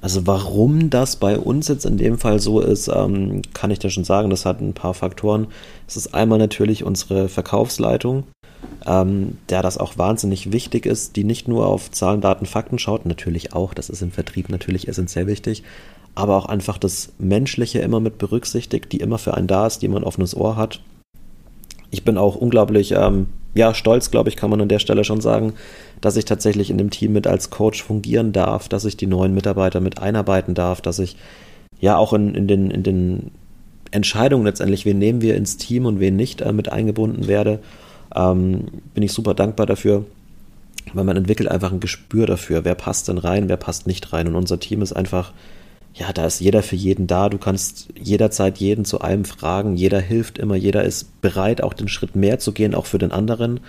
Also 0.00 0.26
warum 0.26 0.90
das 0.90 1.16
bei 1.16 1.38
uns 1.38 1.68
jetzt 1.68 1.84
in 1.84 1.98
dem 1.98 2.18
Fall 2.18 2.38
so 2.38 2.60
ist, 2.60 2.88
ähm, 2.88 3.42
kann 3.52 3.70
ich 3.70 3.78
dir 3.78 3.90
schon 3.90 4.04
sagen. 4.04 4.30
Das 4.30 4.46
hat 4.46 4.60
ein 4.60 4.74
paar 4.74 4.94
Faktoren. 4.94 5.48
Es 5.86 5.96
ist 5.96 6.14
einmal 6.14 6.38
natürlich 6.38 6.84
unsere 6.84 7.28
Verkaufsleitung, 7.28 8.24
ähm, 8.86 9.38
der 9.48 9.62
das 9.62 9.78
auch 9.78 9.98
wahnsinnig 9.98 10.52
wichtig 10.52 10.86
ist, 10.86 11.16
die 11.16 11.24
nicht 11.24 11.48
nur 11.48 11.66
auf 11.66 11.90
Zahlen, 11.90 12.20
Daten, 12.20 12.46
Fakten 12.46 12.78
schaut, 12.78 13.06
natürlich 13.06 13.52
auch, 13.52 13.74
das 13.74 13.90
ist 13.90 14.02
im 14.02 14.12
Vertrieb 14.12 14.48
natürlich 14.48 14.88
essentiell 14.88 15.26
wichtig, 15.26 15.64
aber 16.14 16.36
auch 16.36 16.46
einfach 16.46 16.78
das 16.78 17.12
Menschliche 17.18 17.80
immer 17.80 18.00
mit 18.00 18.18
berücksichtigt, 18.18 18.92
die 18.92 19.00
immer 19.00 19.18
für 19.18 19.34
einen 19.34 19.46
da 19.46 19.66
ist, 19.66 19.80
die 19.82 19.86
immer 19.86 19.98
ein 19.98 20.04
offenes 20.04 20.36
Ohr 20.36 20.56
hat. 20.56 20.80
Ich 21.90 22.04
bin 22.04 22.18
auch 22.18 22.36
unglaublich 22.36 22.92
ähm, 22.92 23.28
ja, 23.54 23.74
stolz, 23.74 24.10
glaube 24.10 24.28
ich, 24.28 24.36
kann 24.36 24.50
man 24.50 24.60
an 24.60 24.68
der 24.68 24.78
Stelle 24.78 25.04
schon 25.04 25.20
sagen, 25.20 25.54
dass 26.00 26.16
ich 26.16 26.24
tatsächlich 26.24 26.70
in 26.70 26.78
dem 26.78 26.90
Team 26.90 27.12
mit 27.12 27.26
als 27.26 27.50
Coach 27.50 27.82
fungieren 27.82 28.32
darf, 28.32 28.68
dass 28.68 28.84
ich 28.84 28.96
die 28.96 29.06
neuen 29.06 29.34
Mitarbeiter 29.34 29.80
mit 29.80 30.00
einarbeiten 30.00 30.54
darf, 30.54 30.80
dass 30.80 30.98
ich 30.98 31.16
ja 31.80 31.96
auch 31.96 32.12
in, 32.12 32.34
in, 32.34 32.46
den, 32.46 32.70
in 32.70 32.82
den 32.82 33.30
Entscheidungen 33.90 34.44
letztendlich, 34.44 34.84
wen 34.84 34.98
nehmen 34.98 35.22
wir 35.22 35.36
ins 35.36 35.56
Team 35.56 35.86
und 35.86 36.00
wen 36.00 36.16
nicht, 36.16 36.40
äh, 36.40 36.52
mit 36.52 36.70
eingebunden 36.70 37.26
werde. 37.26 37.60
Ähm, 38.14 38.64
bin 38.94 39.02
ich 39.02 39.12
super 39.12 39.34
dankbar 39.34 39.66
dafür, 39.66 40.04
weil 40.94 41.04
man 41.04 41.16
entwickelt 41.16 41.50
einfach 41.50 41.72
ein 41.72 41.80
Gespür 41.80 42.26
dafür, 42.26 42.64
wer 42.64 42.74
passt 42.74 43.08
denn 43.08 43.18
rein, 43.18 43.48
wer 43.48 43.56
passt 43.56 43.86
nicht 43.86 44.12
rein. 44.12 44.28
Und 44.28 44.34
unser 44.34 44.60
Team 44.60 44.82
ist 44.82 44.92
einfach, 44.92 45.32
ja, 45.94 46.12
da 46.12 46.26
ist 46.26 46.40
jeder 46.40 46.62
für 46.62 46.76
jeden 46.76 47.06
da. 47.06 47.28
Du 47.28 47.38
kannst 47.38 47.88
jederzeit 48.00 48.58
jeden 48.58 48.84
zu 48.84 49.00
allem 49.00 49.24
fragen. 49.24 49.76
Jeder 49.76 50.00
hilft 50.00 50.38
immer, 50.38 50.54
jeder 50.54 50.84
ist 50.84 51.20
bereit, 51.20 51.62
auch 51.62 51.74
den 51.74 51.88
Schritt 51.88 52.14
mehr 52.14 52.38
zu 52.38 52.52
gehen, 52.52 52.74
auch 52.74 52.86
für 52.86 52.98
den 52.98 53.12
anderen. 53.12 53.60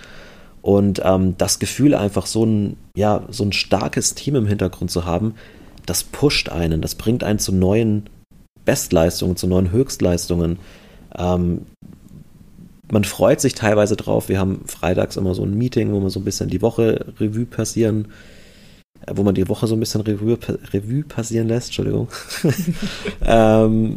Und 0.62 1.00
ähm, 1.04 1.36
das 1.38 1.58
Gefühl, 1.58 1.94
einfach 1.94 2.26
so 2.26 2.44
ein, 2.44 2.76
ja, 2.96 3.22
so 3.30 3.44
ein 3.44 3.52
starkes 3.52 4.14
Team 4.14 4.36
im 4.36 4.46
Hintergrund 4.46 4.90
zu 4.90 5.04
haben, 5.04 5.34
das 5.86 6.04
pusht 6.04 6.50
einen, 6.50 6.82
das 6.82 6.94
bringt 6.94 7.24
einen 7.24 7.38
zu 7.38 7.52
neuen 7.52 8.08
Bestleistungen, 8.64 9.36
zu 9.36 9.46
neuen 9.46 9.72
Höchstleistungen. 9.72 10.58
Ähm, 11.16 11.62
man 12.92 13.04
freut 13.04 13.40
sich 13.40 13.54
teilweise 13.54 13.96
drauf. 13.96 14.28
Wir 14.28 14.38
haben 14.38 14.62
freitags 14.66 15.16
immer 15.16 15.34
so 15.34 15.44
ein 15.44 15.56
Meeting, 15.56 15.92
wo 15.92 16.00
wir 16.00 16.10
so 16.10 16.20
ein 16.20 16.24
bisschen 16.24 16.50
die 16.50 16.62
Woche 16.62 17.06
Revue 17.18 17.46
passieren, 17.46 18.08
äh, 19.06 19.12
wo 19.14 19.22
man 19.22 19.34
die 19.34 19.48
Woche 19.48 19.66
so 19.66 19.74
ein 19.74 19.80
bisschen 19.80 20.02
Revue, 20.02 20.38
Revue 20.72 21.04
passieren 21.04 21.48
lässt, 21.48 21.68
Entschuldigung. 21.68 22.08
ähm, 23.24 23.94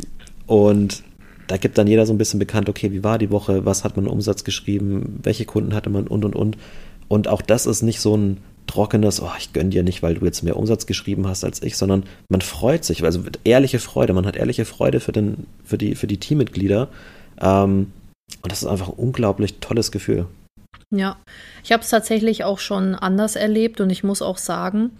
und 0.48 1.04
da 1.48 1.58
gibt 1.58 1.78
dann 1.78 1.88
jeder 1.88 2.06
so 2.06 2.14
ein 2.14 2.18
bisschen 2.18 2.40
bekannt, 2.40 2.70
okay, 2.70 2.92
wie 2.92 3.04
war 3.04 3.18
die 3.18 3.32
Woche, 3.32 3.66
was 3.66 3.84
hat 3.84 3.96
man 3.96 4.08
Umsatz 4.08 4.44
geschrieben, 4.44 5.20
welche 5.24 5.46
Kunden 5.46 5.74
hatte 5.74 5.90
man 5.90 6.08
und 6.08 6.26
und 6.26 6.36
und. 6.36 6.58
Und 7.08 7.28
auch 7.28 7.42
das 7.42 7.66
ist 7.66 7.82
nicht 7.82 8.00
so 8.00 8.16
ein 8.16 8.38
trockenes, 8.68 9.22
oh, 9.22 9.32
ich 9.38 9.54
gönn 9.54 9.70
dir 9.70 9.84
nicht, 9.84 10.02
weil 10.04 10.16
du 10.16 10.26
jetzt 10.26 10.44
mehr 10.44 10.56
Umsatz 10.56 10.86
geschrieben 10.86 11.28
hast 11.28 11.44
als 11.44 11.62
ich, 11.62 11.78
sondern 11.78 12.04
man 12.30 12.42
freut 12.42 12.86
sich, 12.86 13.04
also 13.04 13.22
ehrliche 13.44 13.80
Freude, 13.80 14.14
man 14.14 14.26
hat 14.26 14.36
ehrliche 14.36 14.66
Freude 14.66 15.00
für, 15.00 15.12
den, 15.12 15.46
für, 15.64 15.78
die, 15.78 15.96
für 15.96 16.08
die 16.08 16.18
Teammitglieder. 16.18 16.88
Ähm, 17.42 17.92
und 18.42 18.52
das 18.52 18.64
ist 18.64 18.68
einfach 18.68 18.88
ein 18.88 18.96
unglaublich 18.96 19.60
tolles 19.60 19.92
Gefühl. 19.92 20.28
Ja, 20.92 21.18
ich 21.64 21.72
habe 21.72 21.84
es 21.84 21.90
tatsächlich 21.90 22.44
auch 22.44 22.60
schon 22.60 22.96
anders 22.96 23.36
erlebt 23.36 23.82
und 23.82 23.90
ich 23.90 24.04
muss 24.04 24.22
auch 24.22 24.38
sagen, 24.38 24.92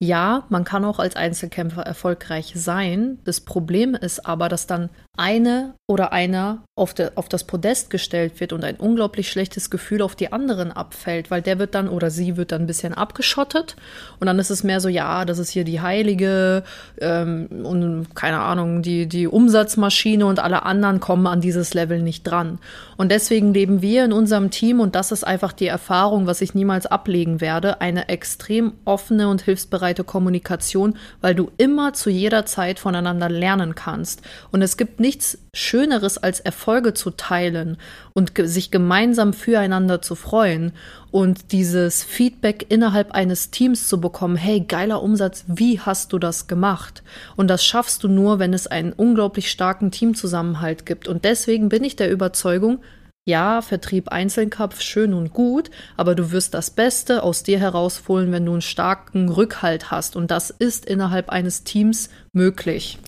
ja, 0.00 0.44
man 0.48 0.64
kann 0.64 0.84
auch 0.84 0.98
als 0.98 1.16
Einzelkämpfer 1.16 1.82
erfolgreich 1.82 2.52
sein. 2.54 3.18
Das 3.24 3.40
Problem 3.40 3.94
ist 3.94 4.26
aber, 4.26 4.48
dass 4.48 4.66
dann 4.66 4.90
eine 5.18 5.74
oder 5.88 6.12
einer 6.12 6.62
auf, 6.76 6.94
de, 6.94 7.10
auf 7.16 7.28
das 7.28 7.44
Podest 7.44 7.90
gestellt 7.90 8.40
wird 8.40 8.52
und 8.52 8.62
ein 8.62 8.76
unglaublich 8.76 9.28
schlechtes 9.30 9.68
Gefühl 9.68 10.02
auf 10.02 10.14
die 10.14 10.32
anderen 10.32 10.70
abfällt, 10.70 11.30
weil 11.30 11.42
der 11.42 11.58
wird 11.58 11.74
dann 11.74 11.88
oder 11.88 12.10
sie 12.10 12.36
wird 12.36 12.52
dann 12.52 12.62
ein 12.62 12.66
bisschen 12.66 12.94
abgeschottet 12.94 13.74
und 14.20 14.26
dann 14.26 14.38
ist 14.38 14.50
es 14.50 14.62
mehr 14.62 14.80
so, 14.80 14.88
ja, 14.88 15.24
das 15.24 15.38
ist 15.38 15.50
hier 15.50 15.64
die 15.64 15.80
Heilige 15.80 16.62
ähm, 17.00 17.48
und 17.64 18.14
keine 18.14 18.40
Ahnung, 18.40 18.82
die, 18.82 19.08
die 19.08 19.26
Umsatzmaschine 19.26 20.24
und 20.24 20.38
alle 20.38 20.62
anderen 20.64 21.00
kommen 21.00 21.26
an 21.26 21.40
dieses 21.40 21.74
Level 21.74 22.00
nicht 22.00 22.22
dran. 22.22 22.58
Und 22.96 23.10
deswegen 23.10 23.54
leben 23.54 23.80
wir 23.82 24.04
in 24.04 24.12
unserem 24.12 24.50
Team 24.50 24.80
und 24.80 24.94
das 24.94 25.10
ist 25.10 25.24
einfach 25.24 25.52
die 25.52 25.68
Erfahrung, 25.68 26.26
was 26.26 26.40
ich 26.40 26.54
niemals 26.54 26.86
ablegen 26.86 27.40
werde, 27.40 27.80
eine 27.80 28.08
extrem 28.08 28.72
offene 28.84 29.28
und 29.28 29.42
hilfsbereite 29.42 30.04
Kommunikation, 30.04 30.96
weil 31.20 31.34
du 31.34 31.50
immer 31.56 31.92
zu 31.92 32.10
jeder 32.10 32.44
Zeit 32.46 32.78
voneinander 32.78 33.28
lernen 33.28 33.74
kannst. 33.74 34.22
Und 34.52 34.62
es 34.62 34.76
gibt 34.76 35.00
nichts 35.08 35.38
Schöneres 35.54 36.18
als 36.18 36.38
Erfolge 36.38 36.92
zu 36.92 37.10
teilen 37.10 37.78
und 38.12 38.34
ge 38.34 38.44
sich 38.44 38.70
gemeinsam 38.70 39.32
füreinander 39.32 40.02
zu 40.02 40.14
freuen 40.16 40.72
und 41.10 41.52
dieses 41.52 42.04
Feedback 42.04 42.66
innerhalb 42.68 43.12
eines 43.12 43.50
Teams 43.50 43.88
zu 43.88 44.02
bekommen, 44.02 44.36
hey, 44.36 44.60
geiler 44.60 45.02
Umsatz, 45.02 45.46
wie 45.46 45.80
hast 45.80 46.12
du 46.12 46.18
das 46.18 46.46
gemacht? 46.46 47.02
Und 47.36 47.48
das 47.48 47.64
schaffst 47.64 48.04
du 48.04 48.08
nur, 48.08 48.38
wenn 48.38 48.52
es 48.52 48.66
einen 48.66 48.92
unglaublich 48.92 49.50
starken 49.50 49.90
Teamzusammenhalt 49.90 50.84
gibt. 50.84 51.08
Und 51.08 51.24
deswegen 51.24 51.70
bin 51.70 51.84
ich 51.84 51.96
der 51.96 52.10
Überzeugung, 52.10 52.80
ja, 53.24 53.62
Vertrieb 53.62 54.10
Einzelkopf, 54.10 54.82
schön 54.82 55.14
und 55.14 55.32
gut, 55.32 55.70
aber 55.96 56.14
du 56.14 56.32
wirst 56.32 56.52
das 56.52 56.70
Beste 56.70 57.22
aus 57.22 57.42
dir 57.42 57.58
herausholen, 57.58 58.30
wenn 58.30 58.44
du 58.44 58.52
einen 58.52 58.60
starken 58.60 59.30
Rückhalt 59.30 59.90
hast. 59.90 60.16
Und 60.16 60.30
das 60.30 60.50
ist 60.50 60.84
innerhalb 60.84 61.30
eines 61.30 61.64
Teams 61.64 62.10
möglich. 62.34 62.98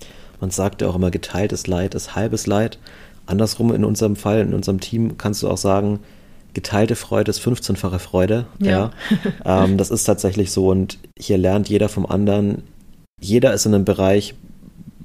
Man 0.41 0.51
sagt 0.51 0.83
ja 0.83 0.89
auch 0.89 0.97
immer, 0.97 1.11
geteiltes 1.11 1.67
Leid 1.67 1.95
ist 1.95 2.15
halbes 2.17 2.47
Leid. 2.47 2.79
Andersrum 3.27 3.73
in 3.73 3.85
unserem 3.85 4.17
Fall, 4.17 4.41
in 4.41 4.55
unserem 4.55 4.81
Team 4.81 5.17
kannst 5.19 5.43
du 5.43 5.49
auch 5.49 5.57
sagen, 5.57 6.01
geteilte 6.55 6.97
Freude 6.97 7.31
ist 7.31 7.41
15-fache 7.41 7.99
Freude. 7.99 8.47
Ja. 8.59 8.91
ja. 9.45 9.65
ähm, 9.65 9.77
das 9.77 9.91
ist 9.91 10.05
tatsächlich 10.05 10.51
so 10.51 10.69
und 10.69 10.99
hier 11.19 11.39
lernt 11.39 11.69
jeder 11.69 11.89
vom 11.89 12.07
anderen. 12.07 12.63
Jeder 13.21 13.53
ist 13.53 13.67
in 13.67 13.75
einem 13.75 13.85
Bereich 13.85 14.35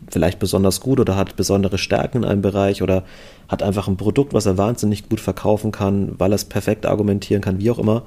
vielleicht 0.09 0.39
besonders 0.39 0.81
gut 0.81 0.99
oder 0.99 1.15
hat 1.15 1.35
besondere 1.35 1.77
Stärken 1.77 2.19
in 2.19 2.25
einem 2.25 2.41
Bereich 2.41 2.81
oder 2.81 3.03
hat 3.47 3.63
einfach 3.63 3.87
ein 3.87 3.97
Produkt, 3.97 4.33
was 4.33 4.45
er 4.45 4.57
wahnsinnig 4.57 5.09
gut 5.09 5.19
verkaufen 5.19 5.71
kann, 5.71 6.13
weil 6.17 6.31
er 6.31 6.35
es 6.35 6.45
perfekt 6.45 6.85
argumentieren 6.85 7.41
kann, 7.41 7.59
wie 7.59 7.71
auch 7.71 7.79
immer. 7.79 8.03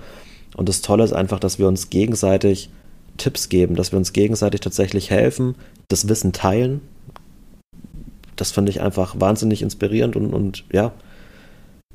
Und 0.57 0.69
das 0.69 0.81
Tolle 0.81 1.05
ist 1.05 1.12
einfach, 1.12 1.38
dass 1.38 1.59
wir 1.59 1.69
uns 1.69 1.91
gegenseitig 1.91 2.71
Tipps 3.19 3.49
geben, 3.49 3.75
dass 3.75 3.93
wir 3.93 3.99
uns 3.99 4.12
gegenseitig 4.12 4.61
tatsächlich 4.61 5.11
helfen, 5.11 5.57
das 5.88 6.09
Wissen 6.09 6.33
teilen 6.33 6.81
das 8.40 8.53
fand 8.53 8.68
ich 8.68 8.81
einfach 8.81 9.18
wahnsinnig 9.18 9.62
inspirierend 9.62 10.16
und, 10.16 10.33
und 10.33 10.64
ja, 10.72 10.92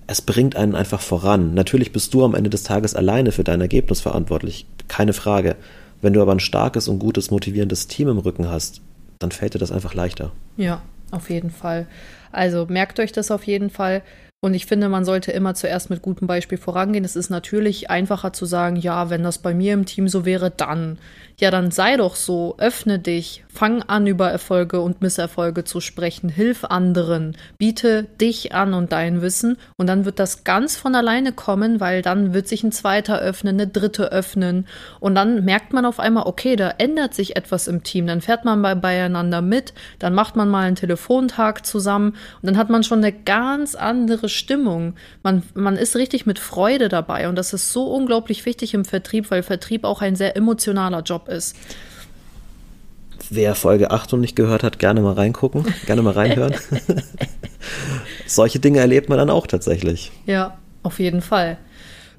es 0.06 0.22
bringt 0.22 0.56
einen 0.56 0.76
einfach 0.76 1.02
voran. 1.02 1.54
Natürlich 1.54 1.92
bist 1.92 2.14
du 2.14 2.24
am 2.26 2.36
Ende 2.36 2.50
des 2.50 2.64
Tages 2.64 2.94
alleine 2.94 3.32
für 3.32 3.44
dein 3.44 3.62
Ergebnis 3.62 4.02
verantwortlich, 4.02 4.66
keine 4.88 5.14
Frage. 5.14 5.56
Wenn 6.02 6.14
du 6.14 6.22
aber 6.22 6.34
ein 6.34 6.42
starkes 6.42 6.88
und 6.88 7.00
gutes, 7.00 7.32
motivierendes 7.32 7.88
Team 7.88 8.10
im 8.10 8.18
Rücken 8.18 8.50
hast, 8.50 8.82
dann 9.20 9.32
fällt 9.32 9.54
dir 9.54 9.60
das 9.60 9.72
einfach 9.72 9.94
leichter. 9.94 10.32
Ja, 10.58 10.82
auf 11.12 11.30
jeden 11.30 11.50
Fall. 11.50 11.88
Also 12.32 12.66
merkt 12.68 13.00
euch 13.00 13.14
das 13.14 13.32
auf 13.32 13.46
jeden 13.46 13.70
Fall. 13.70 14.02
Und 14.42 14.54
ich 14.54 14.66
finde, 14.66 14.90
man 14.90 15.06
sollte 15.06 15.32
immer 15.32 15.56
zuerst 15.56 15.90
mit 15.90 16.02
gutem 16.02 16.28
Beispiel 16.28 16.58
vorangehen. 16.58 17.06
Es 17.06 17.16
ist 17.16 17.30
natürlich 17.30 17.90
einfacher 17.90 18.34
zu 18.34 18.46
sagen, 18.46 18.76
ja, 18.76 19.10
wenn 19.10 19.24
das 19.24 19.38
bei 19.38 19.54
mir 19.54 19.74
im 19.74 19.86
Team 19.86 20.10
so 20.10 20.26
wäre, 20.26 20.52
dann. 20.52 20.98
Ja, 21.40 21.50
dann 21.50 21.72
sei 21.72 21.98
doch 21.98 22.16
so, 22.16 22.56
öffne 22.60 23.00
dich, 23.00 23.44
fang 23.54 23.82
an, 23.84 24.08
über 24.08 24.30
Erfolge 24.30 24.82
und 24.82 25.02
Misserfolge 25.02 25.64
zu 25.64 25.80
sprechen, 25.80 26.30
hilf 26.30 26.64
anderen, 26.64 27.36
biete 27.58 28.04
dich 28.04 28.54
an 28.54 28.74
und 28.74 28.92
dein 28.92 29.22
Wissen. 29.22 29.58
Und 29.78 29.88
dann 29.88 30.06
wird 30.06 30.20
das 30.20 30.44
ganz 30.44 30.76
von 30.76 30.96
alleine 30.96 31.32
kommen, 31.32 31.80
weil 31.80 32.02
dann 32.02 32.34
wird 32.34 32.48
sich 32.48 32.64
ein 32.64 32.72
zweiter 32.72 33.20
öffnen, 33.20 33.56
eine 33.56 33.68
dritte 33.68 34.12
öffnen. 34.12 34.68
Und 35.00 35.16
dann 35.16 35.44
merkt 35.44 35.74
man 35.74 35.86
auf 35.86 36.00
einmal, 36.00 36.26
okay, 36.28 36.56
da 36.56 36.70
ändert 36.78 37.14
sich 37.14 37.36
etwas 37.36 37.68
im 37.68 37.84
Team, 37.84 38.08
dann 38.08 38.22
fährt 38.22 38.46
man 38.46 38.62
bei, 38.62 38.76
beieinander 38.76 39.42
mit, 39.42 39.74
dann 40.00 40.14
macht 40.14 40.36
man 40.36 40.50
mal 40.50 40.66
einen 40.66 40.76
Telefontag 40.76 41.66
zusammen. 41.66 42.16
Und 42.42 42.48
dann 42.48 42.58
hat 42.58 42.70
man 42.70 42.84
schon 42.84 43.00
eine 43.00 43.12
ganz 43.12 43.76
andere 43.76 44.30
Stimmung. 44.30 44.96
Man, 45.24 45.44
man 45.56 45.78
ist 45.78 45.96
richtig 45.96 46.26
mit 46.26 46.38
Freude 46.38 46.90
dabei. 46.90 47.28
Und 47.28 47.36
das 47.36 47.54
ist 47.54 47.72
so 47.72 47.92
unglaublich 47.92 48.46
wichtig 48.46 48.74
im 48.74 48.86
Vertrieb, 48.86 49.32
weil 49.32 49.44
Vertrieb 49.44 49.84
auch 49.84 50.02
ein 50.02 50.16
sehr 50.16 50.36
emotionaler 50.36 51.02
Job 51.02 51.23
ist. 51.28 51.56
Wer 53.30 53.56
Folge 53.56 53.92
8 53.92 54.12
noch 54.12 54.20
nicht 54.20 54.36
gehört 54.36 54.64
hat, 54.64 54.80
gerne 54.80 55.02
mal 55.02 55.14
reingucken, 55.14 55.66
gerne 55.86 56.02
mal 56.02 56.14
reinhören. 56.14 56.56
Solche 58.28 58.60
Dinge 58.60 58.80
erlebt 58.80 59.10
man 59.10 59.18
dann 59.18 59.30
auch 59.30 59.48
tatsächlich. 59.48 60.12
Ja, 60.26 60.58
auf 60.84 61.00
jeden 61.00 61.22
Fall. 61.22 61.58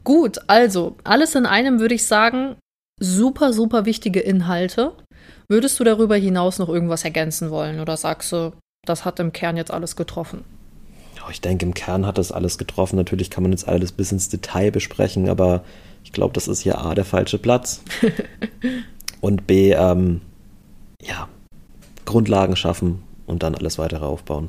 Gut, 0.03 0.39
also 0.47 0.97
alles 1.05 1.35
in 1.35 1.47
einem 1.47 1.81
würde 1.81 1.95
ich 1.95 2.07
sagen, 2.07 2.57
super, 3.01 3.53
super 3.53 3.85
wichtige 3.87 4.21
Inhalte. 4.21 4.93
Würdest 5.49 5.79
du 5.79 5.85
darüber 5.85 6.17
hinaus 6.17 6.59
noch 6.59 6.69
irgendwas 6.69 7.05
ergänzen 7.05 7.51
wollen 7.51 7.81
oder 7.81 7.97
sagst 7.97 8.33
du, 8.33 8.53
das 8.87 9.05
hat 9.05 9.21
im 9.21 9.33
Kern 9.33 9.57
jetzt 9.57 9.71
alles 9.71 9.97
getroffen? 9.97 10.45
ich 11.31 11.41
denke, 11.41 11.67
im 11.67 11.75
Kern 11.75 12.07
hat 12.07 12.19
das 12.19 12.33
alles 12.33 12.59
getroffen. 12.59 12.97
Natürlich 12.97 13.31
kann 13.31 13.43
man 13.43 13.53
jetzt 13.53 13.69
alles 13.69 13.93
bis 13.93 14.13
ins 14.13 14.29
Detail 14.29 14.71
besprechen, 14.71 15.29
aber 15.29 15.65
ich 16.03 16.13
glaube, 16.13 16.35
das 16.35 16.49
ist 16.49 16.61
hier 16.61 16.79
A, 16.79 16.95
der 16.95 17.05
falsche 17.05 17.39
Platz. 17.39 17.83
und 19.21 19.47
B, 19.47 19.73
ähm, 19.73 20.21
ja, 21.03 21.29
Grundlagen 22.05 22.57
schaffen 22.57 23.03
und 23.27 23.43
dann 23.43 23.55
alles 23.55 23.79
weitere 23.79 24.05
aufbauen. 24.05 24.49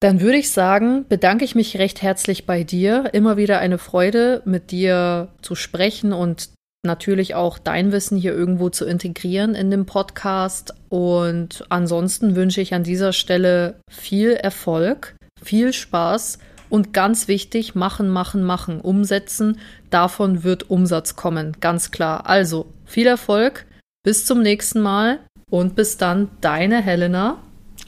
Dann 0.00 0.20
würde 0.20 0.38
ich 0.38 0.50
sagen, 0.50 1.04
bedanke 1.08 1.44
ich 1.44 1.54
mich 1.54 1.78
recht 1.78 2.02
herzlich 2.02 2.44
bei 2.44 2.64
dir. 2.64 3.10
Immer 3.12 3.36
wieder 3.36 3.60
eine 3.60 3.78
Freude, 3.78 4.42
mit 4.44 4.72
dir 4.72 5.28
zu 5.42 5.54
sprechen 5.54 6.12
und 6.12 6.50
natürlich 6.84 7.36
auch 7.36 7.58
dein 7.58 7.92
Wissen 7.92 8.18
hier 8.18 8.32
irgendwo 8.32 8.68
zu 8.68 8.84
integrieren 8.84 9.54
in 9.54 9.70
dem 9.70 9.86
Podcast. 9.86 10.74
Und 10.88 11.64
ansonsten 11.68 12.34
wünsche 12.34 12.60
ich 12.60 12.74
an 12.74 12.82
dieser 12.82 13.12
Stelle 13.12 13.76
viel 13.88 14.32
Erfolg 14.32 15.14
viel 15.42 15.72
Spaß 15.72 16.38
und 16.72 16.94
ganz 16.94 17.28
wichtig, 17.28 17.74
machen, 17.74 18.08
machen, 18.08 18.42
machen, 18.42 18.80
umsetzen. 18.80 19.58
Davon 19.90 20.42
wird 20.42 20.70
Umsatz 20.70 21.16
kommen, 21.16 21.54
ganz 21.60 21.90
klar. 21.90 22.26
Also 22.26 22.64
viel 22.86 23.06
Erfolg, 23.06 23.66
bis 24.02 24.24
zum 24.24 24.40
nächsten 24.40 24.80
Mal 24.80 25.18
und 25.50 25.76
bis 25.76 25.98
dann, 25.98 26.30
deine 26.40 26.80
Helena. 26.80 27.36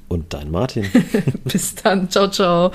Und 0.08 0.34
dein 0.34 0.50
Martin. 0.50 0.84
bis 1.44 1.74
dann, 1.76 2.10
ciao, 2.10 2.28
ciao. 2.28 2.72